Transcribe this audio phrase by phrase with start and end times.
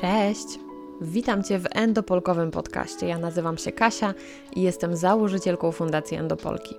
[0.00, 0.58] Cześć!
[1.00, 3.06] Witam Cię w Endopolkowym podcaście.
[3.06, 4.14] Ja nazywam się Kasia
[4.56, 6.74] i jestem założycielką Fundacji Endopolki.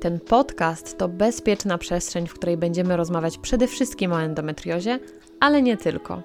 [0.00, 4.98] Ten podcast to bezpieczna przestrzeń, w której będziemy rozmawiać przede wszystkim o endometriozie,
[5.40, 6.22] ale nie tylko.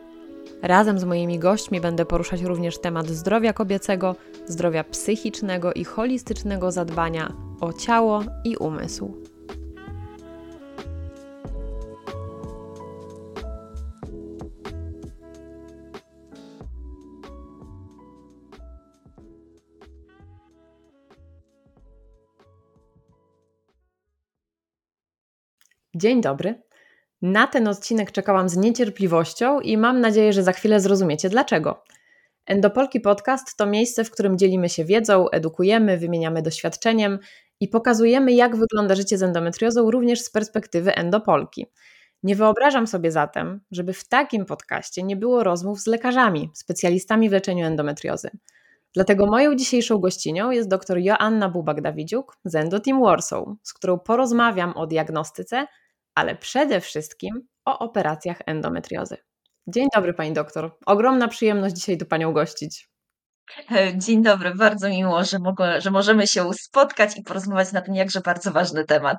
[0.62, 4.16] Razem z moimi gośćmi będę poruszać również temat zdrowia kobiecego,
[4.48, 9.33] zdrowia psychicznego i holistycznego zadbania o ciało i umysł.
[26.04, 26.62] Dzień dobry.
[27.22, 31.84] Na ten odcinek czekałam z niecierpliwością i mam nadzieję, że za chwilę zrozumiecie dlaczego.
[32.46, 37.20] Endopolki Podcast to miejsce, w którym dzielimy się wiedzą, edukujemy, wymieniamy doświadczeniem
[37.60, 41.66] i pokazujemy, jak wygląda życie z endometriozą również z perspektywy endopolki.
[42.24, 47.32] Nie wyobrażam sobie zatem, żeby w takim podcaście nie było rozmów z lekarzami, specjalistami w
[47.32, 48.30] leczeniu endometriozy.
[48.94, 54.88] Dlatego moją dzisiejszą gościnią jest dr Joanna Bubak-Dawidziuk z Endoteam Warsaw, z którą porozmawiam o
[54.88, 55.68] diagnostyce,
[56.16, 59.18] ale przede wszystkim o operacjach endometriozy.
[59.68, 60.78] Dzień dobry Pani doktor.
[60.86, 62.90] Ogromna przyjemność dzisiaj tu Panią gościć.
[63.96, 68.22] Dzień dobry, bardzo miło, że, mogę, że możemy się spotkać i porozmawiać na ten jakże
[68.22, 69.18] bardzo ważny temat.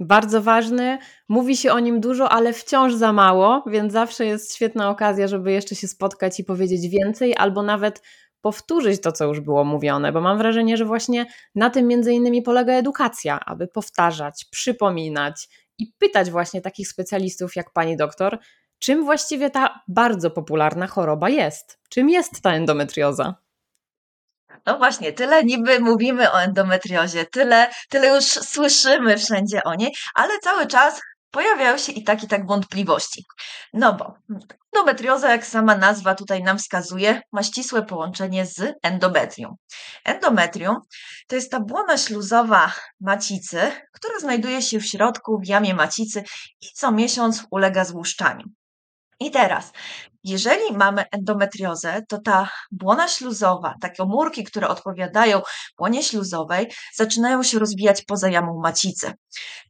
[0.00, 4.90] Bardzo ważny, mówi się o nim dużo, ale wciąż za mało, więc zawsze jest świetna
[4.90, 8.02] okazja, żeby jeszcze się spotkać i powiedzieć więcej, albo nawet
[8.40, 12.42] powtórzyć to, co już było mówione, bo mam wrażenie, że właśnie na tym między innymi
[12.42, 15.48] polega edukacja, aby powtarzać, przypominać
[15.80, 18.38] i pytać właśnie takich specjalistów jak pani doktor,
[18.78, 21.78] czym właściwie ta bardzo popularna choroba jest?
[21.88, 23.34] Czym jest ta endometrioza?
[24.66, 30.38] No właśnie, tyle niby mówimy o endometriozie, tyle, tyle już słyszymy wszędzie o niej, ale
[30.38, 33.24] cały czas pojawiają się i tak i tak wątpliwości.
[33.72, 34.14] No bo
[34.74, 39.54] endometrioza, jak sama nazwa tutaj nam wskazuje, ma ścisłe połączenie z endometrium.
[40.04, 40.76] Endometrium
[41.28, 43.60] to jest ta błona śluzowa macicy,
[43.92, 46.22] która znajduje się w środku w jamie macicy
[46.60, 48.44] i co miesiąc ulega złuszczaniu.
[49.20, 49.72] I teraz,
[50.24, 55.42] jeżeli mamy endometriozę, to ta błona śluzowa, takie komórki, które odpowiadają
[55.78, 59.12] błonie śluzowej, zaczynają się rozwijać poza jamą macicy.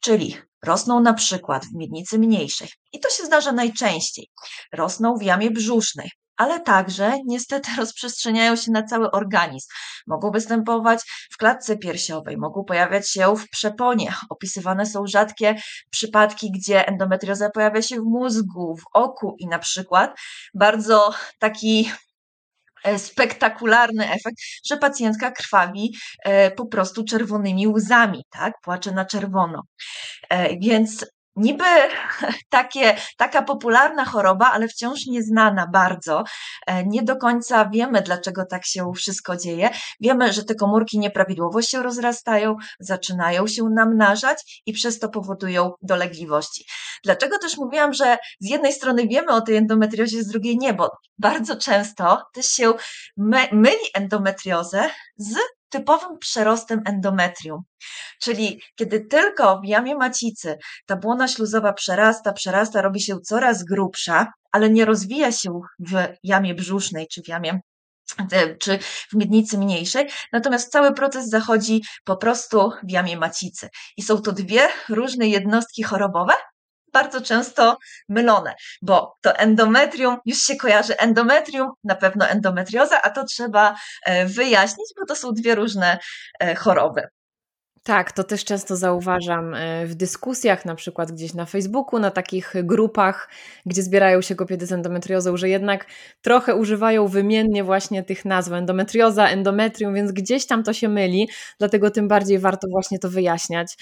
[0.01, 2.69] Czyli rosną na przykład w miednicy mniejszej.
[2.93, 4.27] I to się zdarza najczęściej.
[4.73, 9.69] Rosną w jamie brzusznej, ale także niestety rozprzestrzeniają się na cały organizm.
[10.07, 11.01] Mogą występować
[11.33, 14.15] w klatce piersiowej, mogą pojawiać się w przeponie.
[14.31, 20.19] Opisywane są rzadkie przypadki, gdzie endometrioza pojawia się w mózgu, w oku i na przykład
[20.55, 21.91] bardzo taki
[22.97, 28.55] spektakularny efekt, że pacjentka krwawi e, po prostu czerwonymi łzami, tak?
[28.63, 29.63] Płacze na czerwono.
[30.31, 31.65] E, więc niby
[32.49, 36.25] takie, taka popularna choroba, ale wciąż nieznana bardzo.
[36.67, 39.71] E, nie do końca wiemy, dlaczego tak się wszystko dzieje.
[40.01, 46.65] Wiemy, że te komórki nieprawidłowo się rozrastają, zaczynają się namnażać i przez to powodują dolegliwości.
[47.05, 50.91] Dlaczego też mówiłam, że z jednej strony wiemy o tej endometriozie, z drugiej nie, bo
[51.19, 52.73] bardzo często też się
[53.17, 55.35] my, myli endometriozę z
[55.71, 57.63] typowym przerostem endometrium.
[58.23, 64.33] Czyli kiedy tylko w jamie macicy ta błona śluzowa przerasta, przerasta, robi się coraz grubsza,
[64.53, 67.61] ale nie rozwija się w jamie brzusznej czy w jamie
[68.33, 68.79] e, czy
[69.13, 73.69] w miednicy mniejszej, natomiast cały proces zachodzi po prostu w jamie macicy.
[73.97, 76.33] I są to dwie różne jednostki chorobowe,
[76.93, 77.79] bardzo często
[78.09, 83.75] mylone, bo to endometrium już się kojarzy endometrium, na pewno endometrioza, a to trzeba
[84.05, 85.99] e, wyjaśnić, bo to są dwie różne
[86.41, 87.03] e, choroby.
[87.83, 92.55] Tak, to też często zauważam e, w dyskusjach, na przykład gdzieś na Facebooku, na takich
[92.55, 93.29] grupach,
[93.67, 95.87] gdzie zbierają się kobiety z endometriozą, że jednak
[96.23, 101.29] trochę używają wymiennie właśnie tych nazw endometrioza, endometrium, więc gdzieś tam to się myli,
[101.59, 103.77] dlatego tym bardziej warto właśnie to wyjaśniać.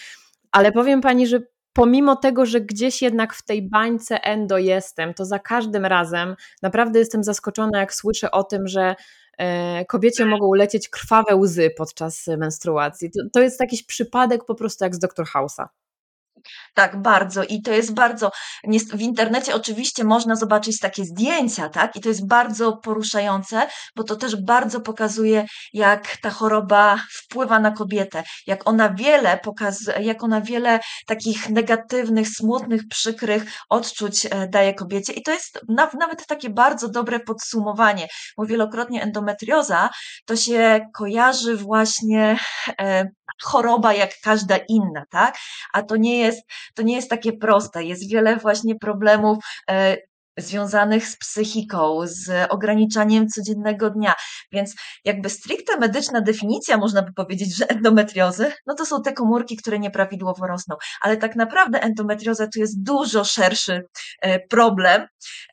[0.52, 1.40] Ale powiem Pani, że
[1.72, 6.98] pomimo tego, że gdzieś jednak w tej bańce endo jestem, to za każdym razem naprawdę
[6.98, 8.94] jestem zaskoczona, jak słyszę o tym, że
[9.38, 13.10] e, kobiecie mogą lecieć krwawe łzy podczas menstruacji.
[13.10, 15.26] To, to jest jakiś przypadek po prostu jak z Dr.
[15.34, 15.66] House'a.
[16.74, 17.44] Tak, bardzo.
[17.44, 18.30] I to jest bardzo.
[18.92, 21.96] W internecie oczywiście można zobaczyć takie zdjęcia, tak?
[21.96, 27.70] I to jest bardzo poruszające, bo to też bardzo pokazuje, jak ta choroba wpływa na
[27.70, 34.74] kobietę, jak ona wiele pokazuje, jak ona wiele takich negatywnych, smutnych, przykrych odczuć e, daje
[34.74, 35.12] kobiecie.
[35.12, 39.90] I to jest nawet takie bardzo dobre podsumowanie, bo wielokrotnie endometrioza
[40.26, 42.38] to się kojarzy właśnie
[42.80, 43.08] e,
[43.42, 45.36] choroba jak każda inna, tak?
[45.72, 46.42] A to nie jest,
[46.74, 47.84] to nie jest takie proste.
[47.84, 49.38] Jest wiele właśnie problemów
[49.70, 49.96] e,
[50.38, 54.14] związanych z psychiką, z ograniczaniem codziennego dnia.
[54.52, 54.74] Więc
[55.04, 59.78] jakby stricte medyczna definicja, można by powiedzieć, że endometriozy, no to są te komórki, które
[59.78, 60.76] nieprawidłowo rosną.
[61.00, 63.86] Ale tak naprawdę endometrioza to jest dużo szerszy
[64.20, 65.06] e, problem,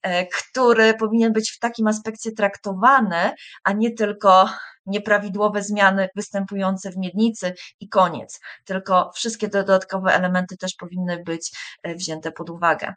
[0.04, 3.32] e, który powinien być w takim aspekcie traktowany,
[3.64, 4.50] a nie tylko
[4.86, 8.40] nieprawidłowe zmiany występujące w miednicy i koniec.
[8.66, 11.52] Tylko wszystkie dodatkowe elementy też powinny być
[11.84, 12.94] e, wzięte pod uwagę.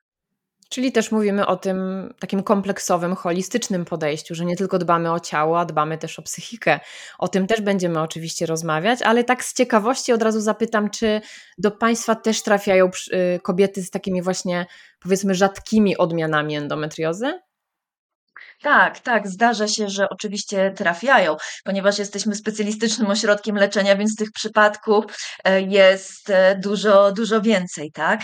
[0.68, 5.60] Czyli też mówimy o tym takim kompleksowym, holistycznym podejściu, że nie tylko dbamy o ciało,
[5.60, 6.80] a dbamy też o psychikę.
[7.18, 11.20] O tym też będziemy oczywiście rozmawiać, ale tak z ciekawości od razu zapytam, czy
[11.58, 12.90] do Państwa też trafiają
[13.36, 14.66] y, kobiety z takimi właśnie,
[15.00, 17.40] powiedzmy, rzadkimi odmianami endometriozy?
[18.62, 25.04] Tak, tak, zdarza się, że oczywiście trafiają, ponieważ jesteśmy specjalistycznym ośrodkiem leczenia, więc tych przypadków
[25.44, 28.20] e, jest e, dużo, dużo więcej, tak?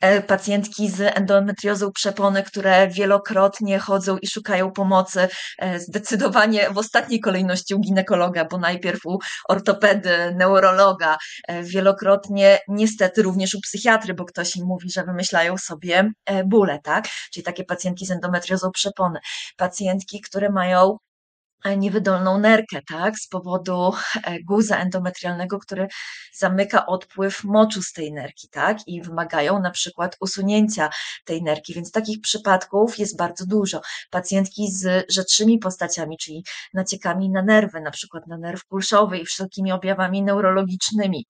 [0.00, 5.28] E, pacjentki z endometriozą przepony, które wielokrotnie chodzą i szukają pomocy,
[5.76, 9.18] zdecydowanie w ostatniej kolejności u ginekologa, bo najpierw u
[9.48, 11.16] ortopedy, neurologa,
[11.62, 16.10] wielokrotnie niestety również u psychiatry, bo ktoś im mówi, że wymyślają sobie
[16.46, 17.08] bóle, tak?
[17.32, 19.18] Czyli takie pacjentki z endometriozą przepony
[19.56, 20.98] pacjentki, które mają
[21.64, 23.92] e, niewydolną nerkę, tak, z powodu
[24.24, 25.88] e, guza endometrialnego, który
[26.34, 30.90] zamyka odpływ moczu z tej nerki, tak, i wymagają na przykład usunięcia
[31.24, 33.80] tej nerki, więc takich przypadków jest bardzo dużo.
[34.10, 36.44] Pacjentki z rzadszymi postaciami, czyli
[36.74, 41.26] naciekami na nerwy, na przykład na nerw pulszowy i wszelkimi objawami neurologicznymi.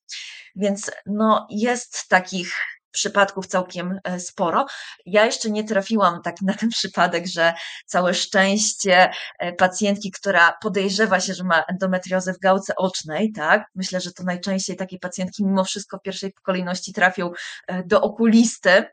[0.56, 4.66] Więc no, jest takich przypadków całkiem e, sporo.
[5.06, 7.54] Ja jeszcze nie trafiłam tak na ten przypadek, że
[7.86, 13.66] całe szczęście e, pacjentki, która podejrzewa się, że ma endometriozę w gałce ocznej, tak?
[13.74, 17.30] Myślę, że to najczęściej takie pacjentki mimo wszystko w pierwszej kolejności trafią
[17.66, 18.84] e, do okulisty,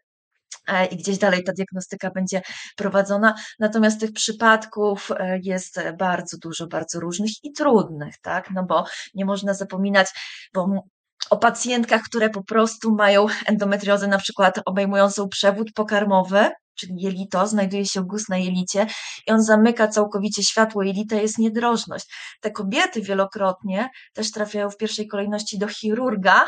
[0.91, 2.41] i gdzieś dalej ta diagnostyka będzie
[2.75, 3.35] prowadzona.
[3.59, 5.11] Natomiast tych przypadków
[5.43, 8.51] jest bardzo dużo, bardzo różnych i trudnych, tak?
[8.51, 10.07] No bo nie można zapominać,
[10.53, 10.83] bo
[11.29, 17.85] o pacjentkach, które po prostu mają endometriozę na przykład obejmującą przewód pokarmowy, czyli jelito, znajduje
[17.85, 18.87] się guz na jelicie
[19.27, 22.05] i on zamyka całkowicie światło jelita, jest niedrożność.
[22.41, 26.45] Te kobiety wielokrotnie też trafiają w pierwszej kolejności do chirurga,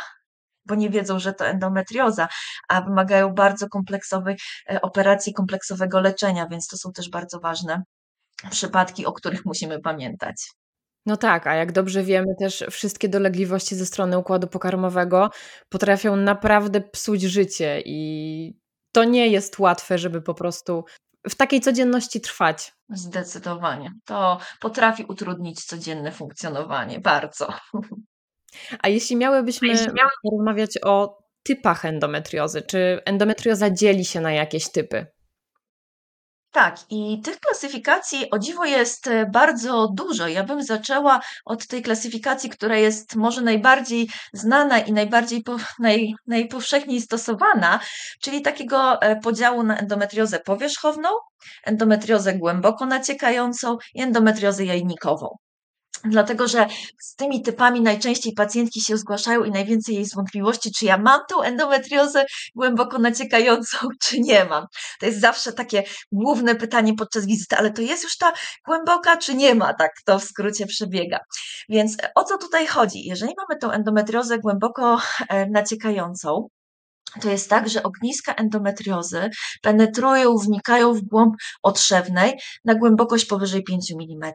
[0.65, 2.27] bo nie wiedzą, że to endometrioza,
[2.69, 4.38] a wymagają bardzo kompleksowej
[4.69, 7.83] e, operacji, kompleksowego leczenia, więc to są też bardzo ważne
[8.51, 10.35] przypadki, o których musimy pamiętać.
[11.07, 15.30] No tak, a jak dobrze wiemy, też wszystkie dolegliwości ze strony układu pokarmowego
[15.69, 18.59] potrafią naprawdę psuć życie i
[18.92, 20.86] to nie jest łatwe, żeby po prostu
[21.30, 22.74] w takiej codzienności trwać.
[22.89, 23.92] Zdecydowanie.
[24.06, 27.54] To potrafi utrudnić codzienne funkcjonowanie bardzo.
[28.80, 30.12] A jeśli miałybyśmy jeśli miały...
[30.24, 35.07] porozmawiać o typach endometriozy, czy endometrioza dzieli się na jakieś typy?
[36.57, 40.27] Tak, i tych klasyfikacji o dziwo jest e, bardzo dużo.
[40.27, 46.13] Ja bym zaczęła od tej klasyfikacji, która jest może najbardziej znana i najbardziej po, naj,
[46.27, 47.80] najpowszechniej stosowana,
[48.21, 51.09] czyli takiego e, podziału na endometriozę powierzchowną,
[51.63, 55.46] endometriozę głęboko naciekającą i endometriozę jajnikową.
[56.09, 56.68] Dlatego, że
[57.00, 61.42] z tymi typami najczęściej pacjentki się zgłaszają i najwięcej jest wątpliwości, czy ja mam tą
[61.42, 62.25] endometriozę
[62.56, 64.65] głęboko naciekającą, czy nie mam.
[65.00, 68.33] To jest zawsze takie główne pytanie podczas wizyty, ale to jest już ta
[68.65, 71.19] głęboka, czy nie ma, tak to w skrócie przebiega.
[71.69, 73.04] Więc o co tutaj chodzi?
[73.04, 74.99] Jeżeli mamy tą endometriozę głęboko
[75.30, 76.47] e, naciekającą,
[77.21, 79.30] to jest tak, że ogniska endometriozy
[79.61, 84.31] penetrują, wnikają w głąb otrzewnej na głębokość powyżej 5 mm.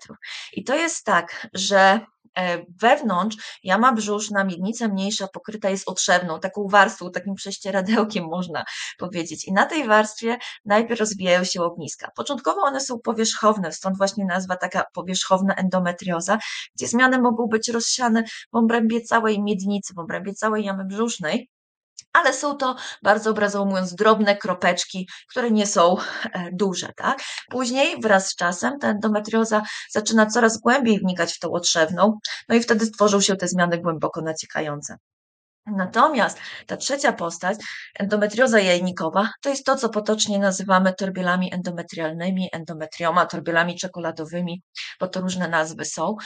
[0.53, 2.01] I to jest tak, że
[2.39, 8.65] e, wewnątrz jama brzuszna, miednica mniejsza pokryta jest otrzewną, taką warstwą, takim prześcieradełkiem można
[8.99, 9.45] powiedzieć.
[9.45, 12.11] I na tej warstwie najpierw rozwijają się ogniska.
[12.17, 16.39] Początkowo one są powierzchowne, stąd właśnie nazwa taka powierzchowna endometrioza,
[16.77, 21.49] gdzie zmiany mogą być rozsiane w obrębie całej miednicy, w obrębie całej jamy brzusznej
[22.13, 25.97] ale są to bardzo obrazowo mówiąc drobne kropeczki, które nie są
[26.33, 26.93] e, duże.
[26.97, 27.19] Tak?
[27.51, 32.61] Później wraz z czasem ta endometrioza zaczyna coraz głębiej wnikać w tą otrzewną, no i
[32.61, 34.97] wtedy tworzą się te zmiany głęboko naciekające.
[35.67, 37.59] Natomiast ta trzecia postać,
[37.99, 44.63] endometrioza jajnikowa, to jest to, co potocznie nazywamy torbielami endometrialnymi, endometrioma, torbielami czekoladowymi,
[45.01, 46.17] bo to różne nazwy są.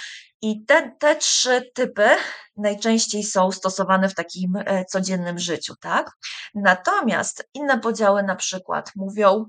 [0.42, 2.08] I te, te trzy typy
[2.56, 6.10] najczęściej są stosowane w takim e, codziennym życiu, tak?
[6.54, 9.44] Natomiast inne podziały na przykład mówią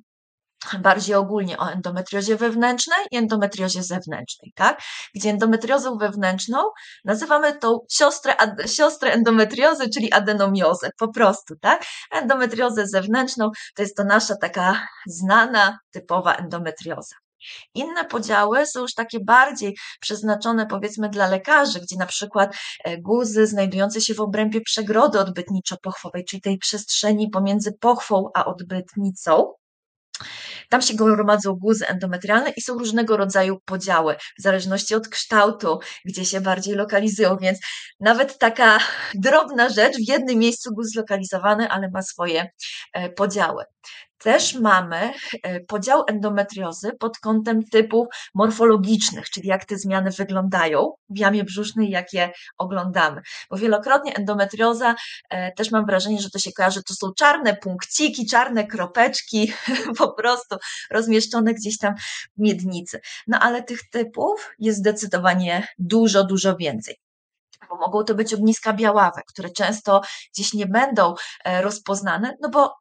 [0.76, 4.82] bardziej ogólnie o endometriozie wewnętrznej i endometriozie zewnętrznej, tak?
[5.16, 6.58] Gdzie endometriozą wewnętrzną
[7.06, 11.86] nazywamy tą siostrę, siostrę endometriozy, czyli adenomiozę, po prostu, tak?
[12.12, 17.16] Endometriozę zewnętrzną to jest to nasza taka znana, typowa endometrioza.
[17.74, 23.48] Inne podziały są już takie bardziej przeznaczone powiedzmy dla lekarzy, gdzie na przykład e, guzy
[23.48, 29.54] znajdujące się w obrębie przegrody odbytniczo-pochwowej, czyli tej przestrzeni pomiędzy pochwą a odbytnicą,
[30.70, 36.26] tam się gromadzą guzy endometrialne i są różnego rodzaju podziały, w zależności od kształtu, gdzie
[36.26, 37.60] się bardziej lokalizują, więc
[38.00, 38.80] nawet taka
[39.16, 42.50] drobna rzecz w jednym miejscu guz zlokalizowany, ale ma swoje
[42.94, 43.64] e, podziały.
[44.18, 51.18] Też mamy e, podział endometriozy pod kątem typów morfologicznych, czyli jak te zmiany wyglądają w
[51.18, 53.22] jamie brzusznej, jak je oglądamy.
[53.50, 54.96] Bo wielokrotnie endometrioza,
[55.30, 59.54] e, też mam wrażenie, że to się kojarzy, to są czarne punkciki, czarne kropeczki,
[59.98, 60.56] po prostu
[60.92, 61.96] rozmieszczone gdzieś tam
[62.38, 63.00] w miednicy.
[63.28, 66.96] No ale tych typów jest zdecydowanie dużo, dużo więcej
[67.70, 70.02] bo mogą to być ogniska białawe, które często
[70.34, 72.74] gdzieś nie będą e, rozpoznane, no bo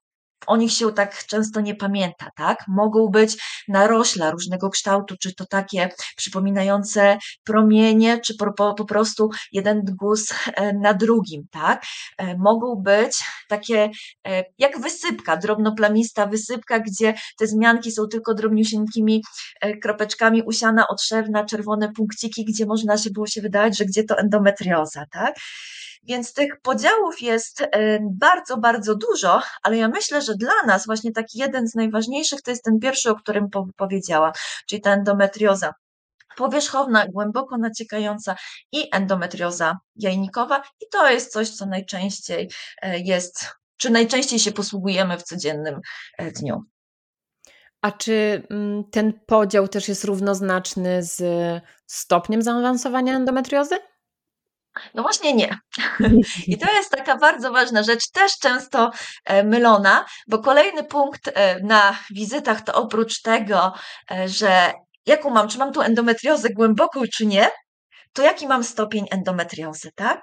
[0.46, 2.58] o nich się tak często nie pamięta, tak?
[2.68, 3.36] Mogą być
[3.68, 10.72] narośla różnego kształtu, czy to takie przypominające promienie, czy po, po, prostu jeden guz e,
[10.72, 11.84] na drugim, tak?
[12.18, 13.90] E, mogą być takie
[14.28, 19.22] e, jak wysypka, drobnoplamista wysypka, gdzie te zmianki są tylko drobniusieńkimi
[19.82, 25.04] kropeczkami usiana, otrzewna, czerwone punkciki, gdzie można się było się wydawać, że gdzie to endometrioza,
[25.12, 25.34] tak?
[26.06, 27.64] Więc tych podziałów jest
[28.10, 32.50] bardzo, bardzo dużo, ale ja myślę, że dla nas właśnie taki jeden z najważniejszych to
[32.50, 34.32] jest ten pierwszy, o którym powiedziałam,
[34.66, 35.72] czyli ta endometrioza
[36.36, 38.36] powierzchowna, głęboko naciekająca
[38.72, 42.50] i endometrioza jajnikowa i to jest coś, co najczęściej
[42.82, 43.46] e, jest,
[43.76, 45.80] czy najczęściej się posługujemy w codziennym
[46.18, 46.62] e, dniu.
[47.80, 51.22] A czy mm, ten podział też jest równoznaczny z
[51.86, 53.76] stopniem zaawansowania endometriozy?
[54.94, 55.58] No właśnie nie.
[56.46, 58.90] I to jest taka bardzo ważna rzecz, też często
[59.24, 63.72] e, mylona, bo kolejny punkt e, na wizytach to oprócz tego,
[64.10, 64.72] e, że
[65.06, 67.50] jaką mam, czy mam tu endometriozę głęboką, czy nie,
[68.12, 70.20] to jaki mam stopień endometriozy, tak?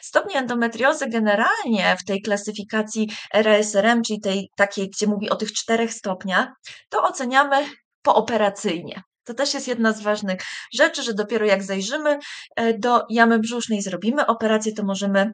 [0.00, 5.92] Stopień endometriozy generalnie w tej klasyfikacji RSRM, czyli tej takiej, gdzie mówi o tych czterech
[5.92, 6.48] stopniach,
[6.88, 7.66] to oceniamy
[8.02, 9.02] pooperacyjnie.
[9.24, 10.40] To też jest jedna z ważnych
[10.72, 12.18] rzeczy, że dopiero jak zajrzymy
[12.56, 15.32] e, do jamy brzusznej, zrobimy operację, to możemy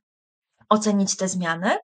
[0.69, 1.77] ocenić te zmiany.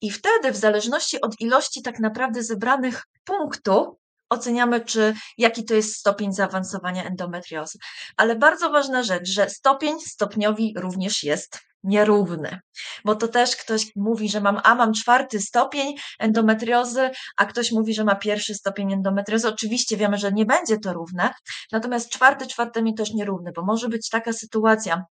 [0.00, 3.86] I wtedy, w zależności od ilości tak naprawdę zebranych punktów,
[4.30, 7.78] oceniamy, czy jaki to jest stopień zaawansowania endometriozy.
[8.16, 12.60] Ale bardzo ważna rzecz, że stopień stopniowi również jest nierówny,
[13.04, 17.94] bo to też ktoś mówi, że mam, a mam czwarty stopień endometriozy, a ktoś mówi,
[17.94, 19.48] że ma pierwszy stopień endometriozy.
[19.48, 21.30] Oczywiście wiemy, że nie będzie to równe,
[21.72, 25.04] natomiast czwarty czwartemu też nierówny, bo może być taka sytuacja,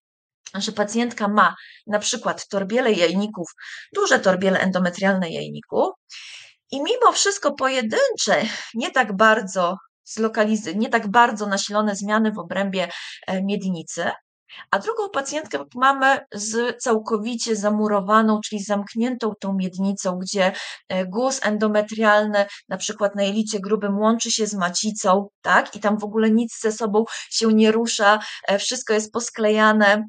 [0.55, 1.55] że pacjentka ma
[1.87, 3.47] na przykład torbiele jajników,
[3.95, 5.91] duże torbiele endometrialne jajniku
[6.71, 8.41] i mimo wszystko pojedyncze,
[8.73, 12.87] nie tak bardzo zlokalizy, nie tak bardzo nasilone zmiany w obrębie
[13.27, 14.11] e, miednicy,
[14.71, 20.53] a drugą pacjentkę mamy z całkowicie zamurowaną, czyli zamkniętą tą miednicą, gdzie
[20.89, 25.75] e, guz endometrialny, na przykład na jelicie grubym, łączy się z macicą, tak?
[25.75, 30.05] I tam w ogóle nic ze sobą się nie rusza, e, wszystko jest posklejane.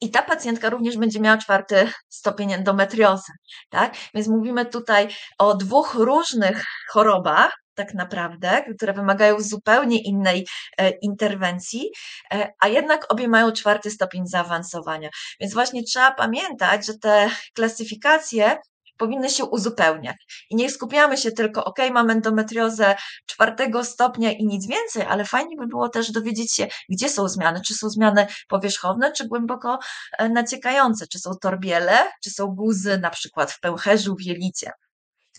[0.00, 3.32] I ta pacjentka również będzie miała czwarty stopień endometriozy,
[3.70, 3.94] tak?
[4.14, 5.08] Więc mówimy tutaj
[5.38, 10.46] o dwóch różnych chorobach, tak naprawdę, które wymagają zupełnie innej
[10.78, 11.90] e, interwencji,
[12.32, 15.08] e, a jednak obie mają czwarty stopień zaawansowania.
[15.40, 18.58] Więc właśnie trzeba pamiętać, że te klasyfikacje
[18.98, 20.16] powinny się uzupełniać.
[20.50, 25.56] I nie skupiamy się tylko, ok, mam endometriozę czwartego stopnia i nic więcej, ale fajnie
[25.56, 27.60] by było też dowiedzieć się, gdzie są zmiany.
[27.66, 29.78] Czy są zmiany powierzchowne, czy głęboko
[30.18, 34.70] e, naciekające, czy są torbiele, czy są guzy, na przykład w pęcherzu, w jelicie.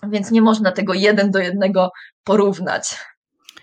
[0.07, 1.91] Więc nie można tego jeden do jednego
[2.23, 2.97] porównać.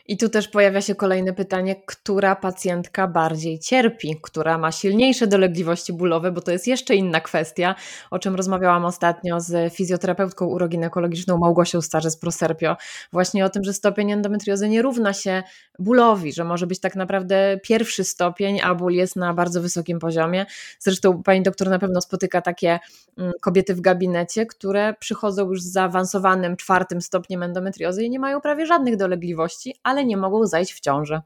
[0.09, 5.93] I tu też pojawia się kolejne pytanie, która pacjentka bardziej cierpi, która ma silniejsze dolegliwości
[5.93, 7.75] bólowe, bo to jest jeszcze inna kwestia,
[8.11, 12.77] o czym rozmawiałam ostatnio z fizjoterapeutką uroginekologiczną Małgosią Starzec Proserpio,
[13.13, 15.43] właśnie o tym, że stopień endometriozy nie równa się
[15.79, 20.47] bólowi, że może być tak naprawdę pierwszy stopień, a ból jest na bardzo wysokim poziomie.
[20.79, 22.79] Zresztą pani doktor na pewno spotyka takie
[23.19, 28.41] mm, kobiety w gabinecie, które przychodzą już z zaawansowanym czwartym stopniem endometriozy i nie mają
[28.41, 31.21] prawie żadnych dolegliwości, ale nie mogą zajść w ciąży.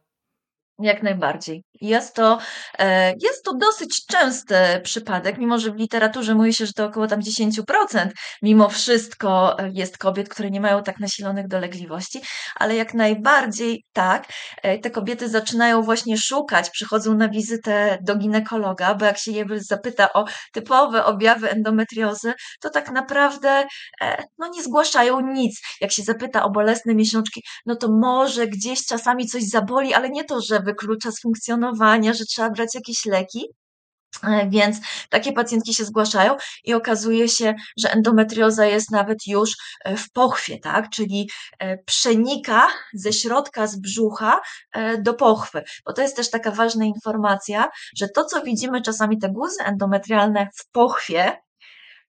[0.82, 1.64] Jak najbardziej.
[1.80, 2.38] Jest to,
[2.78, 7.06] e, jest to dosyć częsty przypadek, mimo że w literaturze mówi się, że to około
[7.06, 12.20] tam 10%, mimo wszystko e, jest kobiet, które nie mają tak nasilonych dolegliwości,
[12.54, 14.24] ale jak najbardziej tak,
[14.62, 19.44] e, te kobiety zaczynają właśnie szukać, przychodzą na wizytę do ginekologa, bo jak się je
[19.56, 23.64] zapyta o typowe objawy endometriozy, to tak naprawdę
[24.38, 25.60] no nie zgłaszają nic.
[25.80, 30.24] Jak się zapyta o bolesne miesiączki, no to może gdzieś czasami coś zaboli, ale nie
[30.24, 33.46] to, że wyklucza z funkcjonowania, że trzeba brać jakieś leki.
[34.24, 34.76] E, więc
[35.10, 39.50] takie pacjentki się zgłaszają i okazuje się, że endometrioza jest nawet już
[39.84, 40.90] e, w pochwie, tak?
[40.90, 44.40] czyli e, przenika ze środka, z brzucha
[44.98, 45.62] do pochwy.
[45.86, 50.48] Bo to jest też taka ważna informacja, że to, co widzimy czasami, te guzy endometrialne
[50.56, 51.36] w pochwie,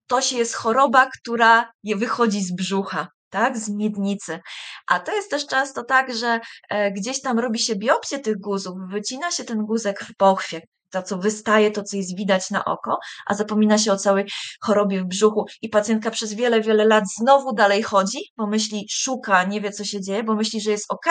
[0.07, 4.39] to się jest choroba, która wychodzi z brzucha tak, z miednicy.
[4.87, 8.75] A to jest też często tak, że e, gdzieś tam robi się biopsję tych guzów,
[8.89, 10.61] wycina się ten guzek w pochwie,
[10.91, 14.25] to, co wystaje, to, co jest widać na oko, a zapomina się o całej
[14.61, 19.43] chorobie w brzuchu i pacjentka przez wiele, wiele lat znowu dalej chodzi, bo myśli, szuka,
[19.43, 21.05] nie wie, co się dzieje, bo myśli, że jest ok,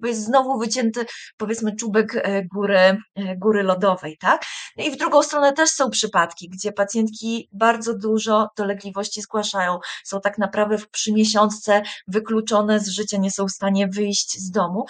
[0.00, 2.98] bo jest znowu wycięty, powiedzmy, czubek e, góry, e,
[3.36, 4.44] góry lodowej, tak?
[4.76, 10.20] No i w drugą stronę też są przypadki, gdzie pacjentki bardzo dużo dolegliwości zgłaszają, są
[10.20, 14.84] tak naprawdę przy miesiączce wykluczone z życia, nie są w stanie wyjść z domu,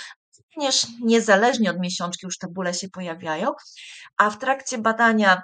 [0.56, 3.52] również niezależnie od miesiączki już te bóle się pojawiają,
[4.16, 5.42] a w trakcie badania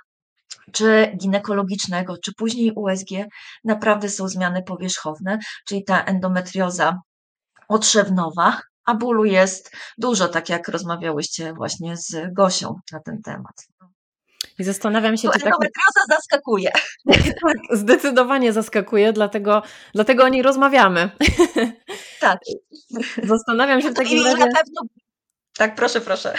[0.72, 3.10] czy ginekologicznego, czy później USG,
[3.64, 6.98] naprawdę są zmiany powierzchowne, czyli ta endometrioza
[7.68, 13.69] otrzewnowa, a bólu jest dużo, tak jak rozmawiałyście właśnie z Gosią na ten temat.
[14.58, 16.18] I zastanawiam się, to czy endometrioza tak...
[16.18, 16.70] zaskakuje.
[17.44, 19.62] tak, zdecydowanie zaskakuje, dlatego,
[19.94, 21.10] dlatego o niej rozmawiamy.
[22.20, 22.38] Tak.
[23.22, 24.38] Zastanawiam się w takim razie...
[24.38, 24.82] Na pewno
[25.60, 26.34] tak, proszę, proszę.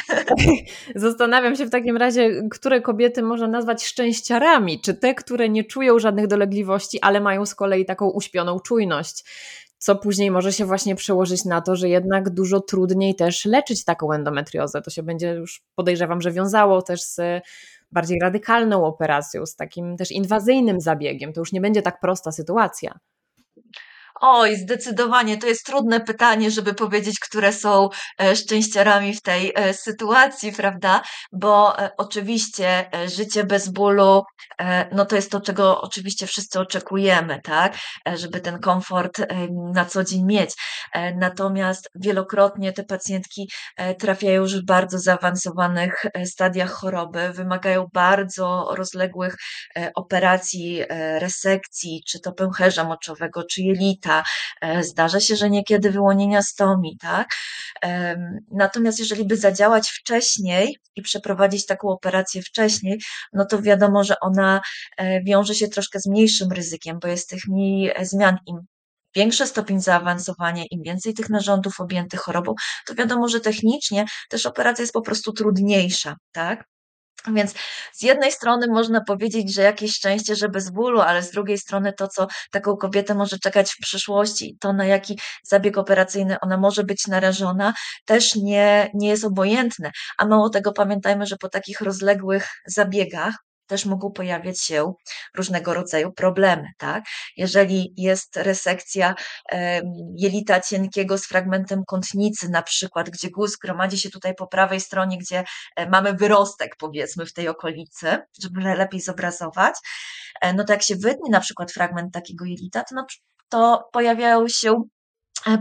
[0.96, 4.82] Zastanawiam się w takim razie, które kobiety można nazwać szczęściarami.
[4.82, 9.24] Czy te, które nie czują żadnych dolegliwości, ale mają z kolei taką uśpioną czujność,
[9.78, 14.12] co później może się właśnie przełożyć na to, że jednak dużo trudniej też leczyć taką
[14.12, 14.82] endometriozę.
[14.82, 17.44] To się będzie już, podejrzewam, że wiązało też z
[17.92, 21.34] bardziej radykalną operacją, z takim też inwazyjnym zabiegiem.
[21.34, 23.00] To już nie będzie tak prosta sytuacja.
[24.24, 29.74] Oj, zdecydowanie to jest trudne pytanie, żeby powiedzieć, które są e, szczęściarami w tej e,
[29.74, 31.02] sytuacji, prawda?
[31.32, 34.24] Bo e, oczywiście życie bez bólu,
[34.92, 37.78] no to jest to, czego oczywiście wszyscy oczekujemy, tak?
[38.16, 39.22] Żeby ten komfort
[39.74, 40.50] na co dzień mieć.
[41.16, 43.50] Natomiast wielokrotnie te pacjentki
[44.00, 49.36] trafiają już w bardzo zaawansowanych stadiach choroby, wymagają bardzo rozległych
[49.96, 50.84] operacji,
[51.20, 54.11] resekcji, czy to pęcherza moczowego, czy jelita
[54.62, 57.28] E, zdarza się, że niekiedy wyłonienia stomi, tak?
[58.52, 63.02] Natomiast jeżeli by zadziałać wcześniej i przeprowadzić taką operację wcześniej,
[63.34, 64.62] no to wiadomo, że ona
[64.98, 68.38] e, wiąże się troszkę z mniejszym ryzykiem, bo jest tych mniej e, zmian.
[68.46, 68.60] Im
[69.16, 72.54] większy stopień zaawansowania, im więcej tych narządów objętych chorobą,
[72.88, 76.66] to wiadomo, że technicznie też operacja jest po prostu trudniejsza, tak?
[77.28, 77.54] Więc
[77.94, 81.94] z jednej strony można powiedzieć, że jakieś szczęście, że bez bólu, ale z drugiej strony
[81.94, 86.84] to, co taką kobietę może czekać w przyszłości, to na jaki zabieg operacyjny ona może
[86.84, 87.74] być narażona,
[88.06, 89.92] też nie, nie jest obojętne.
[90.18, 93.36] A mało tego, pamiętajmy, że po takich rozległych zabiegach,
[93.72, 94.94] też mogą pojawiać się
[95.36, 97.04] różnego rodzaju problemy, tak?
[97.38, 99.16] Jeżeli jest resekcja
[100.18, 105.18] jelita cienkiego z fragmentem kątnicy na przykład, gdzie guz gromadzi się tutaj po prawej stronie,
[105.18, 105.44] gdzie
[105.76, 109.76] e, mamy wyrostek powiedzmy w tej okolicy, żeby lepiej zobrazować,
[110.42, 112.96] e, no to jak się wytnie na przykład fragment takiego jelita, to,
[113.50, 114.84] to pojawiają się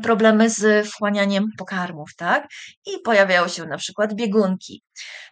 [0.03, 2.49] problemy z wchłanianiem pokarmów, tak?
[2.87, 4.83] I pojawiają się na przykład biegunki.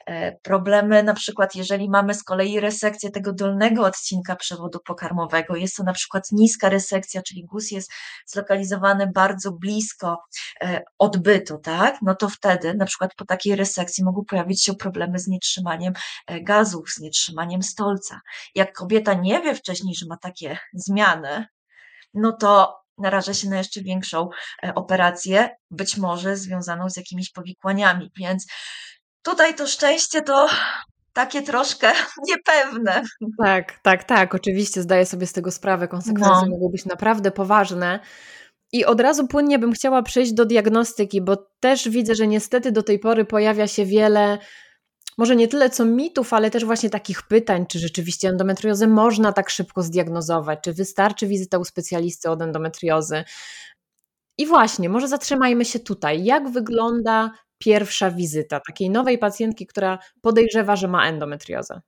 [0.07, 5.77] E, problemy na przykład, jeżeli mamy z kolei resekcję tego dolnego odcinka przewodu pokarmowego, jest
[5.77, 7.93] to na przykład niska resekcja, czyli guz jest
[8.27, 10.23] zlokalizowany bardzo blisko
[10.63, 11.99] e, odbytu, tak?
[12.03, 15.93] No to wtedy na przykład po takiej resekcji mogą pojawić się problemy z nietrzymaniem
[16.43, 18.21] gazów, z nietrzymaniem stolca.
[18.55, 21.47] Jak kobieta nie wie wcześniej, że ma takie zmiany,
[22.15, 24.29] no to naraża się na jeszcze większą
[24.65, 28.11] e, operację, być może związaną z jakimiś powikłaniami.
[28.17, 28.47] Więc
[29.23, 30.49] tutaj to szczęście to
[31.13, 31.93] takie troszkę
[32.29, 33.03] niepewne.
[33.45, 34.35] Tak, tak, tak.
[34.35, 35.89] Oczywiście zdaję sobie z tego sprawę.
[35.89, 36.51] Konsekwencje no.
[36.51, 38.01] mogą być naprawdę poważne.
[38.73, 42.83] I od razu płynnie bym chciała przejść do diagnostyki, bo też widzę, że niestety do
[42.83, 44.39] tej pory pojawia się wiele
[45.19, 49.51] może nie tyle co mitów, ale też właśnie takich pytań, czy rzeczywiście endometriozę można tak
[49.51, 53.25] szybko zdiagnozować, czy wystarczy wizyta u specjalisty od endometriozy.
[54.39, 56.25] I właśnie, może zatrzymajmy się tutaj.
[56.25, 61.81] Jak wygląda pierwsza wizyta takiej nowej pacjentki, która podejrzewa, że ma endometriozę?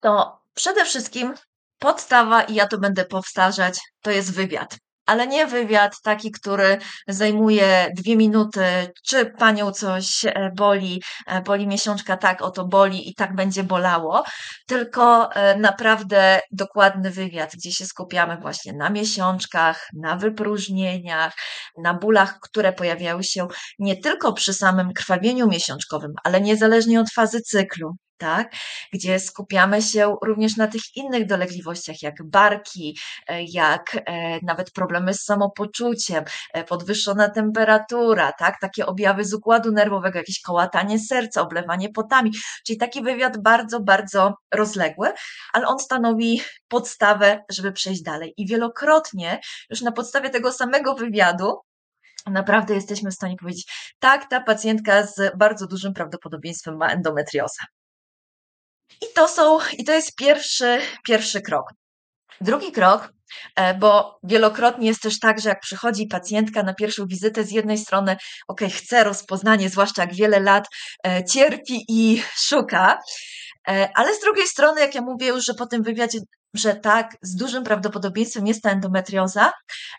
[0.00, 1.34] To przede wszystkim
[1.78, 7.92] podstawa, i ja to będę powtarzać, to jest wywiad ale nie wywiad taki, który zajmuje
[7.96, 8.64] dwie minuty,
[9.06, 14.24] czy panią coś e, boli, e, boli miesiączka, tak, oto boli i tak będzie bolało,
[14.66, 21.34] tylko e, naprawdę dokładny wywiad, gdzie się skupiamy właśnie na miesiączkach, na wypróżnieniach,
[21.82, 27.40] na bólach, które pojawiały się nie tylko przy samym krwawieniu miesiączkowym, ale niezależnie od fazy
[27.40, 28.52] cyklu tak?
[28.92, 32.98] Gdzie skupiamy się również na tych innych dolegliwościach, jak barki,
[33.28, 38.60] e, jak e, nawet problemy z samopoczuciem, e, podwyższona temperatura, tak?
[38.60, 42.30] Takie objawy z układu nerwowego, jakieś kołatanie serca, oblewanie potami,
[42.66, 45.12] czyli taki wywiad bardzo, bardzo rozległy,
[45.52, 48.34] ale on stanowi podstawę, żeby przejść dalej.
[48.36, 51.60] I wielokrotnie już na podstawie tego samego wywiadu
[52.26, 57.64] naprawdę jesteśmy w stanie powiedzieć, tak, ta pacjentka z bardzo dużym prawdopodobieństwem ma endometriozę.
[59.02, 61.64] I to są, i to jest pierwszy, pierwszy krok.
[62.40, 63.12] Drugi krok,
[63.56, 67.78] e, bo wielokrotnie jest też tak, że jak przychodzi pacjentka na pierwszą wizytę, z jednej
[67.78, 68.16] strony,
[68.48, 70.66] ok, chce rozpoznanie, zwłaszcza jak wiele lat
[71.06, 72.98] e, cierpi i szuka,
[73.68, 76.18] e, ale z drugiej strony, jak ja mówię już, że po tym wywiadzie
[76.54, 79.52] że tak, z dużym prawdopodobieństwem jest ta endometrioza,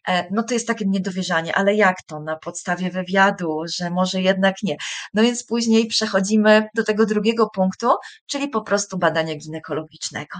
[0.08, 4.56] e, no to jest takie niedowierzanie, ale jak to na podstawie wywiadu, że może jednak
[4.63, 4.76] nie.
[5.13, 7.88] No więc później przechodzimy do tego drugiego punktu,
[8.26, 10.39] czyli po prostu badania ginekologicznego.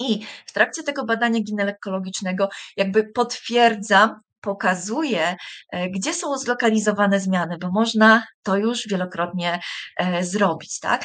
[0.00, 5.36] I w trakcie tego badania ginekologicznego jakby potwierdzam, pokazuje,
[5.72, 9.60] e, gdzie są zlokalizowane zmiany, bo można to już wielokrotnie
[9.96, 11.04] e, zrobić, tak?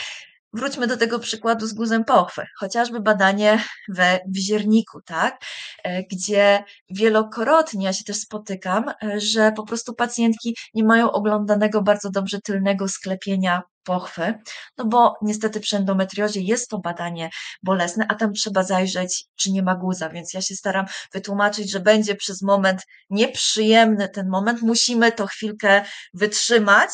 [0.53, 5.41] Wróćmy do tego przykładu z guzem pochwy, chociażby badanie we wzierniku, tak,
[5.83, 11.81] e, gdzie wielokrotnie ja się też spotykam, e, że po prostu pacjentki nie mają oglądanego
[11.81, 14.33] bardzo dobrze tylnego sklepienia pochwy,
[14.77, 17.29] no bo niestety przy endometriozie jest to badanie
[17.63, 21.79] bolesne, a tam trzeba zajrzeć, czy nie ma guza, więc ja się staram wytłumaczyć, że
[21.79, 25.83] będzie przez moment nieprzyjemny ten moment, musimy to chwilkę
[26.13, 26.89] wytrzymać,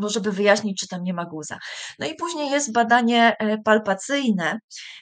[0.00, 1.58] bo żeby wyjaśnić, czy tam nie ma guza.
[1.98, 4.58] No i później jest badanie e, palpacyjne,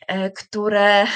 [0.07, 1.07] e, które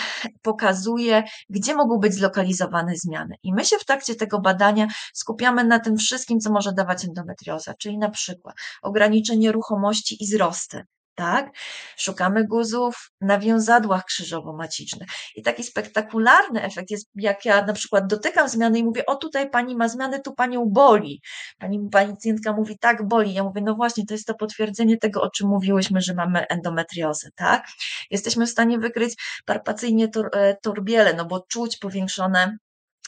[0.43, 3.35] pokazuje, gdzie mogą być zlokalizowane zmiany.
[3.43, 7.75] I my się w trakcie tego badania skupiamy na tym wszystkim, co może dawać endometrioza,
[7.79, 10.85] czyli na przykład ograniczenie ruchomości i wzrosty,
[11.19, 11.51] tak?
[11.97, 15.09] Szukamy guzów na wiązadłach krzyżowo-macicznych.
[15.37, 19.51] I taki spektakularny efekt jest, jak ja na przykład dotykam zmiany i mówię, o tutaj
[19.51, 21.21] pani ma zmiany, tu panią boli.
[21.59, 23.35] Pani pacjentka mówi, tak, boli.
[23.35, 27.29] Ja mówię, no właśnie, to jest to potwierdzenie tego, o czym mówiłyśmy, że mamy endometriozę,
[27.35, 27.67] tak?
[28.11, 32.59] Jesteśmy w stanie wykryć parpacyjnie tor, e, torbiele, no bo czuć powiększone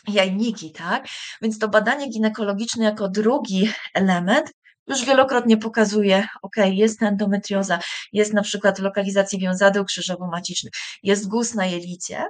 [0.09, 1.07] jajniki, tak?
[1.43, 4.53] Więc to badanie ginekologiczne jako drugi element
[4.87, 7.79] już wielokrotnie pokazuje, ok, jest endometrioza,
[8.13, 12.25] jest na przykład lokalizacja wiązadeł krzyżowo-macicznych, jest guz na jelicie,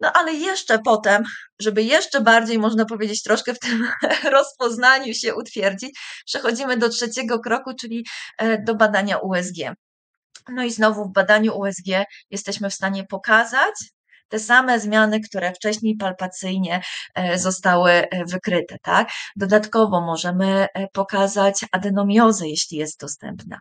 [0.00, 1.22] no ale jeszcze potem,
[1.60, 3.88] żeby jeszcze bardziej, można powiedzieć, troszkę w tym
[4.32, 8.06] rozpoznaniu się utwierdzić, przechodzimy do trzeciego kroku, czyli
[8.38, 9.56] e, do badania USG.
[10.48, 11.86] No i znowu w badaniu USG
[12.30, 13.74] jesteśmy w stanie pokazać,
[14.30, 16.80] te same zmiany, które wcześniej palpacyjnie
[17.14, 18.76] e, zostały e, wykryte.
[18.82, 19.10] Tak?
[19.36, 23.60] Dodatkowo możemy e, pokazać adenomiozę, jeśli jest dostępna.